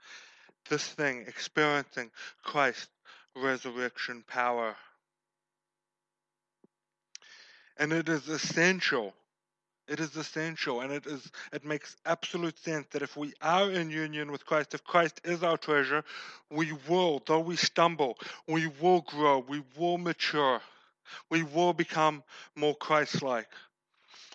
This 0.68 0.86
thing, 0.86 1.24
experiencing 1.26 2.10
Christ's 2.44 2.88
resurrection 3.34 4.24
power. 4.28 4.76
And 7.76 7.92
it 7.92 8.08
is 8.08 8.28
essential 8.28 9.14
it 9.88 10.00
is 10.00 10.16
essential 10.16 10.80
and 10.80 10.92
it 10.92 11.06
is 11.06 11.30
it 11.52 11.64
makes 11.64 11.96
absolute 12.04 12.58
sense 12.58 12.86
that 12.90 13.02
if 13.02 13.16
we 13.16 13.32
are 13.40 13.70
in 13.70 13.90
union 13.90 14.30
with 14.30 14.44
Christ, 14.44 14.74
if 14.74 14.84
Christ 14.84 15.20
is 15.24 15.42
our 15.42 15.56
treasure, 15.56 16.04
we 16.50 16.72
will, 16.88 17.22
though 17.26 17.40
we 17.40 17.56
stumble, 17.56 18.18
we 18.46 18.66
will 18.80 19.00
grow, 19.02 19.38
we 19.38 19.62
will 19.76 19.98
mature, 19.98 20.60
we 21.30 21.42
will 21.42 21.72
become 21.72 22.22
more 22.54 22.74
Christ 22.74 23.22
like. 23.22 23.48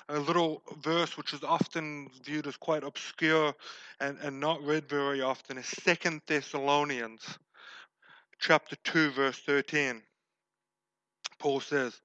A 0.09 0.19
little 0.19 0.61
verse 0.81 1.15
which 1.15 1.33
is 1.33 1.43
often 1.43 2.09
viewed 2.25 2.47
as 2.47 2.57
quite 2.57 2.83
obscure 2.83 3.55
and, 4.01 4.17
and 4.21 4.39
not 4.39 4.61
read 4.63 4.89
very 4.89 5.21
often 5.21 5.57
is 5.57 5.65
Second 5.65 6.21
Thessalonians 6.27 7.21
chapter 8.39 8.75
2 8.83 9.11
verse 9.11 9.39
13. 9.39 10.01
Paul 11.39 11.61
says, 11.61 11.99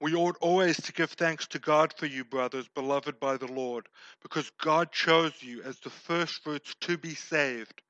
we 0.00 0.14
ought 0.14 0.36
always 0.40 0.80
to 0.80 0.92
give 0.92 1.10
thanks 1.10 1.46
to 1.48 1.58
God 1.58 1.92
for 1.96 2.06
you, 2.06 2.24
brothers, 2.24 2.66
beloved 2.74 3.20
by 3.20 3.36
the 3.36 3.52
Lord, 3.52 3.86
because 4.22 4.50
God 4.60 4.90
chose 4.92 5.34
you 5.42 5.62
as 5.62 5.78
the 5.80 5.90
firstfruits 5.90 6.74
to 6.82 6.96
be 6.96 7.14
saved 7.14 7.82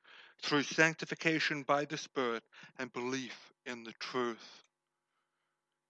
through 0.42 0.64
sanctification 0.64 1.62
by 1.62 1.84
the 1.84 1.96
Spirit 1.96 2.42
and 2.78 2.92
belief 2.92 3.52
in 3.64 3.84
the 3.84 3.92
truth. 4.00 4.64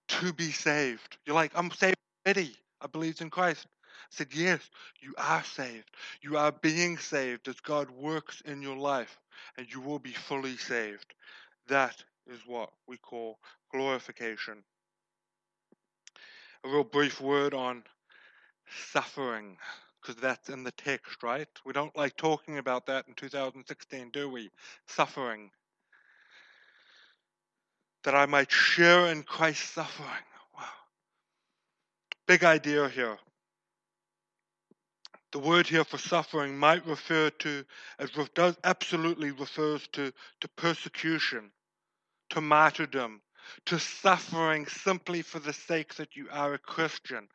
To 0.09 0.31
be 0.33 0.51
saved. 0.51 1.17
You're 1.25 1.35
like, 1.35 1.53
I'm 1.55 1.71
saved 1.71 1.97
already. 2.25 2.55
I 2.81 2.87
believe 2.87 3.19
in 3.21 3.29
Christ. 3.29 3.65
I 3.65 4.05
said, 4.11 4.27
Yes, 4.33 4.59
you 5.01 5.13
are 5.17 5.43
saved. 5.43 5.89
You 6.21 6.37
are 6.37 6.51
being 6.51 6.97
saved 6.97 7.47
as 7.47 7.59
God 7.61 7.89
works 7.89 8.41
in 8.45 8.61
your 8.61 8.77
life, 8.77 9.17
and 9.57 9.65
you 9.71 9.79
will 9.81 9.99
be 9.99 10.11
fully 10.11 10.57
saved. 10.57 11.13
That 11.67 11.95
is 12.27 12.41
what 12.45 12.69
we 12.87 12.97
call 12.97 13.39
glorification 13.71 14.63
a 16.63 16.69
real 16.69 16.83
brief 16.83 17.19
word 17.19 17.53
on 17.53 17.83
suffering, 18.91 19.57
because 20.01 20.21
that's 20.21 20.49
in 20.49 20.63
the 20.63 20.71
text, 20.71 21.23
right? 21.23 21.47
We 21.65 21.73
don't 21.73 21.95
like 21.97 22.15
talking 22.15 22.57
about 22.57 22.85
that 22.87 23.07
in 23.07 23.13
2016, 23.15 24.09
do 24.11 24.29
we? 24.29 24.49
Suffering. 24.87 25.51
That 28.03 28.15
I 28.15 28.25
might 28.25 28.51
share 28.51 29.07
in 29.07 29.23
Christ's 29.23 29.69
suffering. 29.69 30.25
Wow. 30.57 30.65
Big 32.27 32.43
idea 32.43 32.89
here. 32.89 33.17
The 35.31 35.39
word 35.39 35.67
here 35.67 35.85
for 35.85 35.97
suffering 35.97 36.57
might 36.57 36.85
refer 36.85 37.29
to, 37.29 37.63
as 37.99 38.11
does 38.33 38.57
absolutely 38.63 39.31
refers 39.31 39.87
to, 39.93 40.11
to 40.41 40.47
persecution, 40.57 41.51
to 42.31 42.41
martyrdom, 42.41 43.21
to 43.65 43.79
suffering 43.79 44.65
simply 44.67 45.21
for 45.21 45.39
the 45.39 45.53
sake 45.53 45.95
that 45.95 46.15
you 46.15 46.27
are 46.31 46.53
a 46.53 46.59
Christian. 46.59 47.27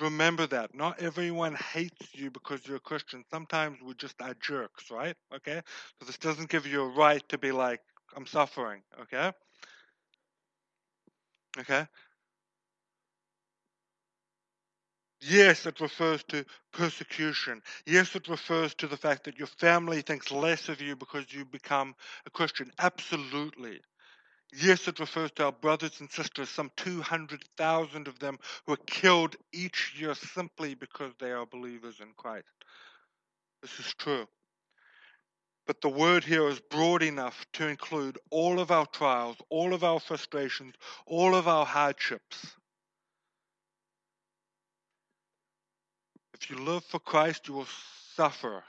Remember 0.00 0.46
that. 0.48 0.74
Not 0.74 1.00
everyone 1.00 1.54
hates 1.56 2.08
you 2.14 2.30
because 2.30 2.66
you're 2.66 2.76
a 2.78 2.80
Christian. 2.80 3.24
Sometimes 3.30 3.78
we 3.82 3.94
just 3.94 4.20
are 4.22 4.34
jerks, 4.40 4.90
right? 4.90 5.16
Okay? 5.34 5.62
So 6.00 6.06
this 6.06 6.18
doesn't 6.18 6.50
give 6.50 6.66
you 6.66 6.82
a 6.82 6.88
right 6.88 7.26
to 7.30 7.38
be 7.38 7.52
like, 7.52 7.80
I'm 8.16 8.26
suffering, 8.26 8.82
okay? 9.02 9.32
Okay? 11.58 11.86
Yes, 15.22 15.66
it 15.66 15.80
refers 15.80 16.22
to 16.24 16.44
persecution. 16.72 17.62
Yes, 17.86 18.14
it 18.14 18.28
refers 18.28 18.74
to 18.76 18.86
the 18.86 18.96
fact 18.98 19.24
that 19.24 19.38
your 19.38 19.46
family 19.46 20.02
thinks 20.02 20.30
less 20.30 20.68
of 20.68 20.82
you 20.82 20.96
because 20.96 21.32
you 21.32 21.44
become 21.46 21.94
a 22.26 22.30
Christian. 22.30 22.70
Absolutely. 22.78 23.80
Yes, 24.54 24.86
it 24.86 25.00
refers 25.00 25.30
to 25.32 25.46
our 25.46 25.52
brothers 25.52 26.00
and 26.00 26.10
sisters, 26.10 26.50
some 26.50 26.70
200,000 26.76 28.06
of 28.06 28.18
them 28.18 28.38
who 28.66 28.74
are 28.74 28.86
killed 28.86 29.34
each 29.52 29.94
year 29.98 30.14
simply 30.14 30.74
because 30.74 31.12
they 31.18 31.32
are 31.32 31.46
believers 31.46 32.00
in 32.00 32.08
Christ. 32.18 32.46
This 33.62 33.78
is 33.80 33.94
true. 33.94 34.26
But 35.66 35.80
the 35.80 35.88
word 35.88 36.24
here 36.24 36.48
is 36.48 36.60
broad 36.60 37.02
enough 37.02 37.46
to 37.54 37.66
include 37.66 38.18
all 38.30 38.60
of 38.60 38.70
our 38.70 38.84
trials, 38.84 39.38
all 39.48 39.72
of 39.72 39.84
our 39.84 40.00
frustrations, 40.00 40.74
all 41.06 41.34
of 41.34 41.48
our 41.48 41.64
hardships. 41.64 42.54
If 46.34 46.50
you 46.50 46.56
live 46.56 46.84
for 46.84 46.98
Christ, 46.98 47.48
you 47.48 47.54
will 47.54 47.68
suffer. 48.16 48.64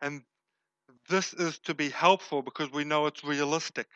And 0.00 0.22
this 1.08 1.32
is 1.32 1.58
to 1.60 1.74
be 1.74 1.88
helpful 1.88 2.42
because 2.42 2.70
we 2.70 2.84
know 2.84 3.06
it's 3.06 3.24
realistic 3.24 3.88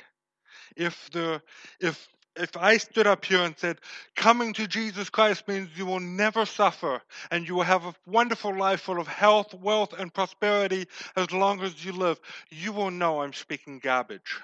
if 0.76 1.11
the 1.11 1.42
if 1.81 2.09
if 2.37 2.57
I 2.57 2.76
stood 2.76 3.07
up 3.07 3.24
here 3.24 3.42
and 3.42 3.57
said, 3.57 3.79
coming 4.14 4.52
to 4.55 4.66
Jesus 4.66 5.11
Christ 5.11 5.48
means 5.48 5.70
you 5.76 5.87
will 5.87 6.00
never 6.00 6.44
suffer 6.44 7.00
and 7.31 7.46
you 7.46 7.55
will 7.55 7.62
have 7.62 7.85
a 7.85 7.94
wonderful 8.07 8.57
life 8.57 8.81
full 8.81 9.00
of 9.00 9.07
health, 9.07 9.55
wealth, 9.55 9.94
and 9.98 10.12
prosperity 10.12 10.87
as 11.16 11.33
long 11.33 11.62
as 11.62 11.85
you 11.85 11.92
live, 11.92 12.20
you 12.50 12.72
will 12.72 12.90
know 12.90 13.22
I'm 13.22 13.33
speaking 13.33 13.79
garbage. 13.79 14.40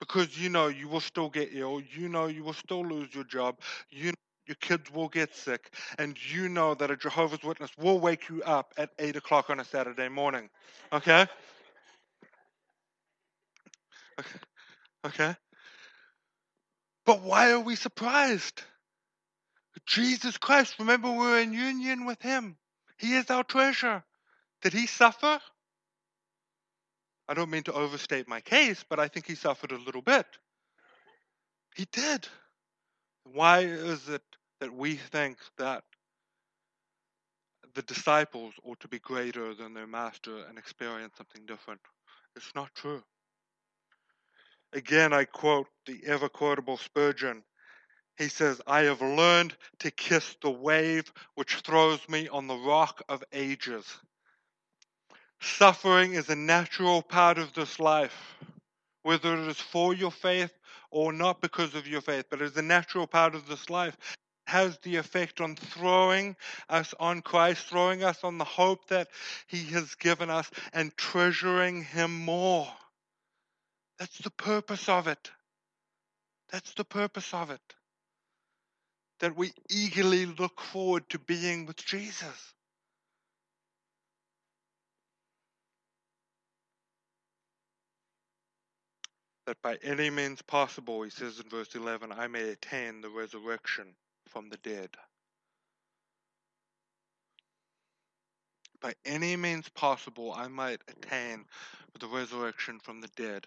Because 0.00 0.36
you 0.38 0.48
know 0.48 0.68
you 0.68 0.88
will 0.88 1.00
still 1.00 1.28
get 1.28 1.50
ill, 1.52 1.80
you 1.96 2.08
know 2.08 2.26
you 2.26 2.42
will 2.42 2.52
still 2.52 2.84
lose 2.84 3.14
your 3.14 3.24
job, 3.24 3.58
you 3.90 4.06
know 4.06 4.14
your 4.46 4.56
kids 4.56 4.90
will 4.92 5.08
get 5.08 5.34
sick, 5.34 5.72
and 5.98 6.16
you 6.32 6.48
know 6.48 6.74
that 6.74 6.90
a 6.90 6.96
Jehovah's 6.96 7.44
Witness 7.44 7.70
will 7.78 8.00
wake 8.00 8.28
you 8.28 8.42
up 8.42 8.74
at 8.76 8.90
8 8.98 9.14
o'clock 9.16 9.50
on 9.50 9.60
a 9.60 9.64
Saturday 9.64 10.08
morning. 10.08 10.50
Okay? 10.92 11.26
okay. 14.18 14.38
Okay? 15.04 15.34
But 17.04 17.22
why 17.22 17.52
are 17.52 17.60
we 17.60 17.76
surprised? 17.76 18.62
Jesus 19.86 20.38
Christ, 20.38 20.76
remember 20.78 21.10
we're 21.10 21.40
in 21.40 21.52
union 21.52 22.04
with 22.04 22.22
Him. 22.22 22.56
He 22.98 23.14
is 23.14 23.30
our 23.30 23.42
treasure. 23.42 24.04
Did 24.62 24.72
He 24.72 24.86
suffer? 24.86 25.40
I 27.28 27.34
don't 27.34 27.50
mean 27.50 27.64
to 27.64 27.72
overstate 27.72 28.28
my 28.28 28.40
case, 28.40 28.84
but 28.88 29.00
I 29.00 29.08
think 29.08 29.26
He 29.26 29.34
suffered 29.34 29.72
a 29.72 29.78
little 29.78 30.02
bit. 30.02 30.26
He 31.74 31.86
did. 31.90 32.28
Why 33.24 33.60
is 33.60 34.08
it 34.08 34.22
that 34.60 34.72
we 34.72 34.96
think 34.96 35.38
that 35.58 35.84
the 37.74 37.82
disciples 37.82 38.52
ought 38.62 38.80
to 38.80 38.88
be 38.88 38.98
greater 38.98 39.54
than 39.54 39.72
their 39.74 39.86
master 39.86 40.44
and 40.48 40.58
experience 40.58 41.14
something 41.16 41.46
different? 41.46 41.80
It's 42.36 42.54
not 42.54 42.74
true. 42.74 43.02
Again, 44.72 45.12
I 45.12 45.24
quote 45.24 45.68
the 45.86 46.00
ever 46.06 46.28
quotable 46.28 46.78
Spurgeon. 46.78 47.42
He 48.16 48.28
says, 48.28 48.60
I 48.66 48.82
have 48.82 49.00
learned 49.00 49.54
to 49.80 49.90
kiss 49.90 50.36
the 50.42 50.50
wave 50.50 51.12
which 51.34 51.56
throws 51.56 52.06
me 52.08 52.28
on 52.28 52.46
the 52.46 52.56
rock 52.56 53.02
of 53.08 53.24
ages. 53.32 53.86
Suffering 55.40 56.14
is 56.14 56.28
a 56.28 56.36
natural 56.36 57.02
part 57.02 57.38
of 57.38 57.52
this 57.54 57.80
life, 57.80 58.36
whether 59.02 59.34
it 59.34 59.48
is 59.48 59.60
for 59.60 59.92
your 59.94 60.12
faith 60.12 60.52
or 60.90 61.12
not 61.12 61.40
because 61.40 61.74
of 61.74 61.88
your 61.88 62.00
faith, 62.00 62.26
but 62.30 62.40
it 62.40 62.44
is 62.44 62.56
a 62.56 62.62
natural 62.62 63.06
part 63.06 63.34
of 63.34 63.48
this 63.48 63.68
life. 63.70 63.96
has 64.46 64.78
the 64.82 64.96
effect 64.96 65.40
on 65.40 65.56
throwing 65.56 66.36
us 66.68 66.94
on 67.00 67.22
Christ, 67.22 67.66
throwing 67.66 68.04
us 68.04 68.22
on 68.24 68.38
the 68.38 68.44
hope 68.44 68.88
that 68.88 69.08
He 69.46 69.64
has 69.72 69.94
given 69.94 70.30
us, 70.30 70.50
and 70.72 70.96
treasuring 70.96 71.84
Him 71.84 72.24
more. 72.24 72.68
That's 74.02 74.18
the 74.18 74.30
purpose 74.30 74.88
of 74.88 75.06
it. 75.06 75.30
That's 76.50 76.74
the 76.74 76.82
purpose 76.82 77.32
of 77.32 77.50
it. 77.50 77.60
That 79.20 79.36
we 79.36 79.52
eagerly 79.70 80.26
look 80.26 80.60
forward 80.60 81.08
to 81.10 81.20
being 81.20 81.66
with 81.66 81.76
Jesus. 81.76 82.52
That 89.46 89.62
by 89.62 89.78
any 89.84 90.10
means 90.10 90.42
possible, 90.42 91.04
he 91.04 91.10
says 91.10 91.38
in 91.38 91.48
verse 91.48 91.72
11, 91.76 92.10
I 92.10 92.26
may 92.26 92.48
attain 92.48 93.02
the 93.02 93.08
resurrection 93.08 93.86
from 94.26 94.48
the 94.48 94.56
dead. 94.64 94.90
By 98.80 98.94
any 99.04 99.36
means 99.36 99.68
possible, 99.68 100.34
I 100.36 100.48
might 100.48 100.80
attain 100.88 101.44
the 102.00 102.08
resurrection 102.08 102.80
from 102.80 103.00
the 103.00 103.10
dead. 103.14 103.46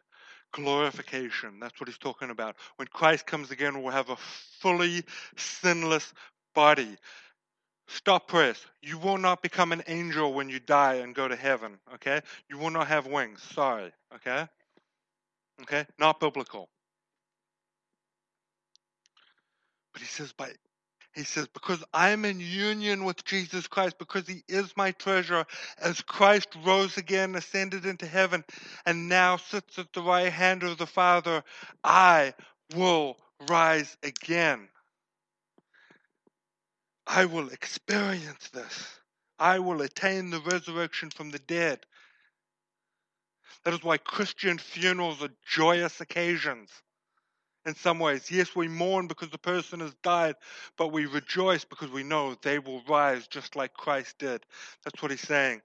Glorification, 0.51 1.59
that's 1.59 1.79
what 1.79 1.89
he's 1.89 1.97
talking 1.97 2.29
about. 2.29 2.55
When 2.77 2.87
Christ 2.87 3.27
comes 3.27 3.51
again, 3.51 3.81
we'll 3.81 3.91
have 3.91 4.09
a 4.09 4.15
fully 4.15 5.03
sinless 5.35 6.13
body. 6.53 6.95
Stop 7.87 8.27
press. 8.27 8.65
You 8.81 8.97
will 8.97 9.17
not 9.17 9.41
become 9.41 9.71
an 9.71 9.83
angel 9.87 10.33
when 10.33 10.49
you 10.49 10.59
die 10.59 10.95
and 10.95 11.13
go 11.13 11.27
to 11.27 11.35
heaven, 11.35 11.77
okay? 11.95 12.21
You 12.49 12.57
will 12.57 12.71
not 12.71 12.87
have 12.87 13.05
wings. 13.05 13.41
Sorry, 13.53 13.91
okay? 14.15 14.47
Okay? 15.61 15.85
Not 15.99 16.19
biblical. 16.19 16.69
But 19.93 20.01
he 20.01 20.07
says, 20.07 20.33
by 20.33 20.51
he 21.16 21.24
says, 21.24 21.47
because 21.47 21.82
I'm 21.93 22.26
in 22.26 22.41
union 22.41 23.05
with 23.05 23.24
Jesus 23.24 23.68
Christ, 23.68 23.97
because 23.97 24.28
he 24.28 24.43
is 24.49 24.76
my 24.76 24.91
treasure, 24.91 25.45
as 25.82 26.01
Christ 26.01 26.49
rose 26.63 26.97
again, 26.97 27.36
ascended 27.36 27.86
into 27.86 28.05
heaven, 28.05 28.43
and 28.86 29.07
now 29.07 29.38
sits 29.38 29.80
at 29.80 29.93
the 29.93 30.01
right 30.01 30.32
hand 30.32 30.63
of 30.63 30.78
the 30.78 30.86
Father, 30.86 31.43
I 31.84 32.34
will 32.76 33.18
rise 33.49 33.95
again. 34.03 34.68
I 37.07 37.26
will 37.26 37.49
experience 37.49 38.49
this. 38.49 38.99
I 39.39 39.59
will 39.59 39.82
attain 39.82 40.32
the 40.32 40.41
resurrection 40.41 41.11
from 41.11 41.32
the 41.32 41.39
dead. 41.39 41.86
That 43.63 43.74
is 43.74 43.84
why 43.84 43.97
Christian 43.97 44.57
funerals 44.57 45.24
are 45.24 45.30
joyous 45.47 46.01
occasions 46.01 46.70
in 47.66 47.76
some 47.76 47.99
ways. 47.99 48.30
Yes, 48.30 48.55
we 48.55 48.68
mourn 48.68 49.07
because 49.07 49.30
the 49.30 49.38
person 49.38 49.80
has 49.80 49.93
died, 50.03 50.36
but 50.78 50.91
we 50.91 51.05
rejoice 51.05 51.66
because 51.66 51.89
we 51.89 52.03
know 52.03 52.36
they 52.41 52.59
will 52.59 52.82
rise 52.88 53.28
just 53.28 53.55
like 53.55 53.74
Christ 53.74 54.18
did. 54.20 54.45
That's 54.84 55.01
what 55.01 55.11
he's 55.11 55.22
saying. 55.22 55.61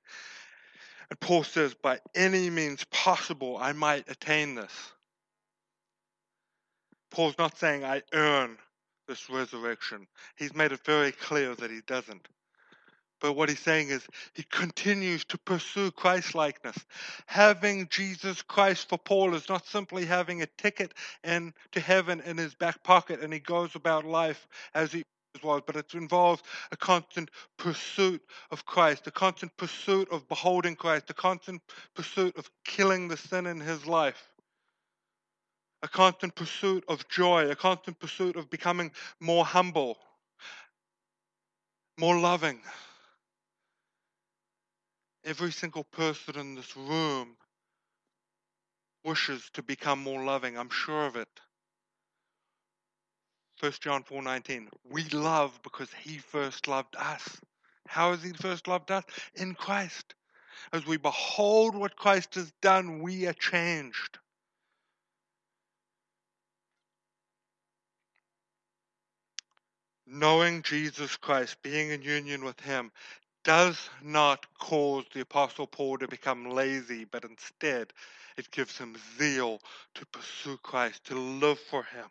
And 1.11 1.21
Paul 1.21 1.45
says, 1.45 1.75
by 1.75 1.99
any 2.15 2.51
means 2.51 2.85
possible, 2.85 3.59
I 3.61 3.73
might 3.73 4.09
attain 4.09 4.55
this. 4.55 4.73
Paul's 7.11 7.39
not 7.39 7.59
saying 7.59 7.85
I 7.85 8.03
earn 8.13 8.57
this 9.09 9.29
resurrection. 9.29 10.07
He's 10.37 10.55
made 10.55 10.71
it 10.71 10.85
very 10.85 11.11
clear 11.11 11.55
that 11.57 11.71
he 11.71 11.81
doesn't. 11.87 12.29
But 13.21 13.35
what 13.35 13.51
he's 13.51 13.61
saying 13.61 13.91
is 13.91 14.07
he 14.33 14.43
continues 14.45 15.25
to 15.27 15.39
pursue 15.39 15.91
Christ 15.91 16.35
likeness. 16.35 16.77
Having 17.27 17.89
Jesus 17.89 18.41
Christ 18.43 18.89
for 18.89 18.99
Paul 18.99 19.35
is 19.35 19.49
not 19.49 19.67
simply 19.67 20.07
having 20.07 20.41
a 20.43 20.47
ticket 20.59 20.95
into 21.23 21.81
heaven 21.81 22.21
in 22.21 22.39
his 22.39 22.55
back 22.55 22.83
pocket 22.83 23.21
and 23.21 23.33
he 23.33 23.39
goes 23.39 23.75
about 23.75 24.07
life 24.07 24.49
as 24.75 24.91
he 24.93 25.05
was, 25.43 25.63
but 25.67 25.77
it 25.77 25.95
involves 25.95 26.43
a 26.73 26.77
constant 26.77 27.31
pursuit 27.59 28.23
of 28.51 28.65
Christ, 28.65 29.07
a 29.07 29.11
constant 29.11 29.57
pursuit 29.57 30.09
of 30.11 30.27
beholding 30.29 30.75
Christ, 30.75 31.11
a 31.11 31.15
constant 31.15 31.63
pursuit 31.95 32.37
of 32.37 32.51
killing 32.65 33.09
the 33.09 33.17
sin 33.17 33.47
in 33.47 33.61
his 33.61 33.87
life, 33.87 34.33
a 35.83 35.89
constant 35.89 36.35
pursuit 36.35 36.85
of 36.89 37.07
joy, 37.09 37.49
a 37.51 37.55
constant 37.57 37.99
pursuit 37.99 38.37
of 38.37 38.51
becoming 38.51 38.91
more 39.21 39.45
humble, 39.45 39.99
more 41.99 42.19
loving 42.19 42.61
Every 45.25 45.53
single 45.53 45.85
person 45.85 46.39
in 46.39 46.55
this 46.55 46.77
room 46.77 47.37
wishes 49.05 49.49
to 49.55 49.63
become 49.63 49.99
more 50.01 50.25
loving. 50.25 50.57
I'm 50.57 50.71
sure 50.71 51.07
of 51.07 51.17
it. 51.17 51.29
1 53.61 53.73
John 53.81 54.03
4:19 54.05 54.69
We 54.85 55.05
love 55.05 55.61
because 55.63 55.93
he 55.93 56.19
first 56.19 56.67
loved 56.67 56.97
us. 56.97 57.41
How 57.87 58.13
has 58.13 58.23
he 58.23 58.33
first 58.33 58.67
loved 58.69 58.91
us? 58.91 59.05
In 59.35 59.55
Christ. 59.55 60.15
As 60.73 60.87
we 60.87 60.97
behold 60.97 61.75
what 61.75 61.97
Christ 61.97 62.35
has 62.37 62.53
done, 62.63 63.01
we 63.01 63.27
are 63.27 63.33
changed. 63.35 64.19
Knowing 70.07 70.63
Jesus 70.63 71.17
Christ, 71.17 71.63
being 71.63 71.91
in 71.91 72.03
union 72.03 72.45
with 72.45 72.61
him, 72.61 72.91
does 73.45 73.91
not 74.03 74.47
cause 74.59 75.05
the 75.13 75.21
Apostle 75.21 75.67
Paul 75.67 75.99
to 75.99 76.09
become 76.09 76.51
lazy, 76.51 77.05
but 77.05 77.25
instead 77.25 77.93
it 78.37 78.51
gives 78.51 78.79
him 78.79 78.97
zeal 79.19 79.61
to 79.95 80.07
pursue 80.07 80.57
Christ, 80.59 81.05
to 81.07 81.15
live 81.15 81.59
for 81.59 81.83
Him, 81.85 82.07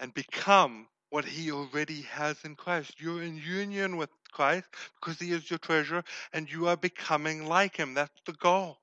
and 0.00 0.12
become 0.14 0.86
what 1.10 1.24
He 1.24 1.50
already 1.50 2.02
has 2.02 2.36
in 2.44 2.54
Christ. 2.56 3.00
You're 3.00 3.22
in 3.22 3.36
union 3.36 3.96
with 3.96 4.10
Christ 4.32 4.66
because 5.00 5.18
He 5.18 5.32
is 5.32 5.50
your 5.50 5.58
treasure, 5.58 6.04
and 6.32 6.50
you 6.50 6.68
are 6.68 6.76
becoming 6.76 7.46
like 7.46 7.76
Him. 7.76 7.94
That's 7.94 8.20
the 8.26 8.32
goal. 8.32 8.78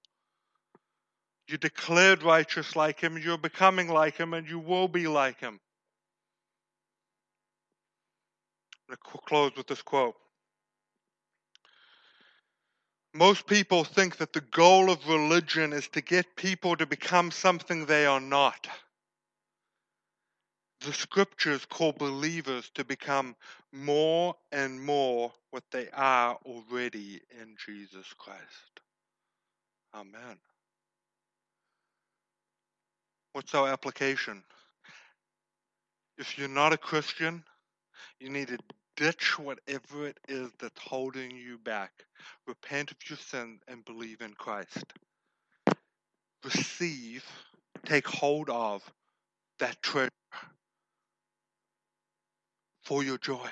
You're 1.47 1.57
declared 1.59 2.23
righteous 2.23 2.75
like 2.75 2.99
Him, 2.99 3.17
you're 3.17 3.37
becoming 3.37 3.87
like 3.89 4.17
Him, 4.17 4.33
and 4.33 4.49
you 4.49 4.59
will 4.59 4.87
be 4.87 5.07
like 5.07 5.39
Him. 5.39 5.59
I'm 8.73 8.74
going 8.74 8.74
to 8.89 8.97
close 8.97 9.51
with 9.55 9.67
this 9.67 9.81
quote. 9.81 10.15
Most 13.13 13.47
people 13.47 13.85
think 13.85 14.17
that 14.17 14.33
the 14.33 14.41
goal 14.41 14.91
of 14.91 15.07
religion 15.07 15.71
is 15.71 15.87
to 15.89 16.01
get 16.01 16.35
people 16.35 16.75
to 16.75 16.85
become 16.85 17.31
something 17.31 17.85
they 17.85 18.05
are 18.05 18.19
not. 18.19 18.67
The 20.81 20.91
scriptures 20.91 21.65
call 21.65 21.93
believers 21.93 22.69
to 22.75 22.83
become 22.83 23.35
more 23.71 24.35
and 24.51 24.83
more 24.83 25.31
what 25.51 25.63
they 25.71 25.87
are 25.93 26.37
already 26.45 27.21
in 27.41 27.55
Jesus 27.65 28.05
Christ. 28.17 28.81
Amen. 29.95 30.37
What's 33.31 33.55
our 33.55 33.69
application? 33.69 34.43
If 36.17 36.37
you're 36.37 36.47
not 36.49 36.73
a 36.73 36.77
Christian, 36.77 37.43
you 38.19 38.29
need 38.29 38.47
to 38.49 38.57
ditch 38.95 39.37
whatever 39.37 40.07
it 40.07 40.17
is 40.27 40.49
that's 40.59 40.79
holding 40.81 41.31
you 41.31 41.57
back. 41.57 41.91
Repent 42.47 42.91
of 42.91 42.97
your 43.09 43.17
sin 43.17 43.59
and 43.67 43.85
believe 43.85 44.21
in 44.21 44.33
Christ. 44.33 44.93
Receive, 46.43 47.25
take 47.85 48.07
hold 48.07 48.49
of 48.49 48.83
that 49.59 49.81
treasure 49.81 50.11
for 52.83 53.03
your 53.03 53.17
joy, 53.17 53.49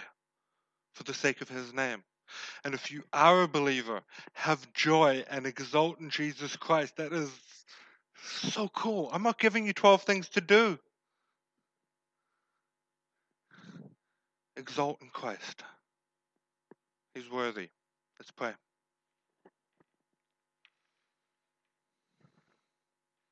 for 0.94 1.04
the 1.04 1.14
sake 1.14 1.42
of 1.42 1.50
His 1.50 1.74
name. 1.74 2.04
And 2.64 2.74
if 2.74 2.92
you 2.92 3.04
are 3.12 3.44
a 3.44 3.48
believer, 3.48 4.02
have 4.34 4.72
joy 4.74 5.24
and 5.30 5.46
exult 5.46 6.00
in 6.00 6.10
Jesus 6.10 6.56
Christ. 6.56 6.98
That 6.98 7.14
is 7.14 7.32
so 8.24 8.70
cool. 8.70 9.10
I'm 9.12 9.24
not 9.24 9.40
giving 9.40 9.66
you 9.66 9.74
12 9.74 10.04
things 10.04 10.30
to 10.30 10.42
do. 10.42 10.80
Exalt 14.58 15.02
in 15.02 15.10
Christ. 15.10 15.64
He's 17.14 17.30
worthy. 17.30 17.70
Let's 18.20 18.32
pray. 18.32 18.52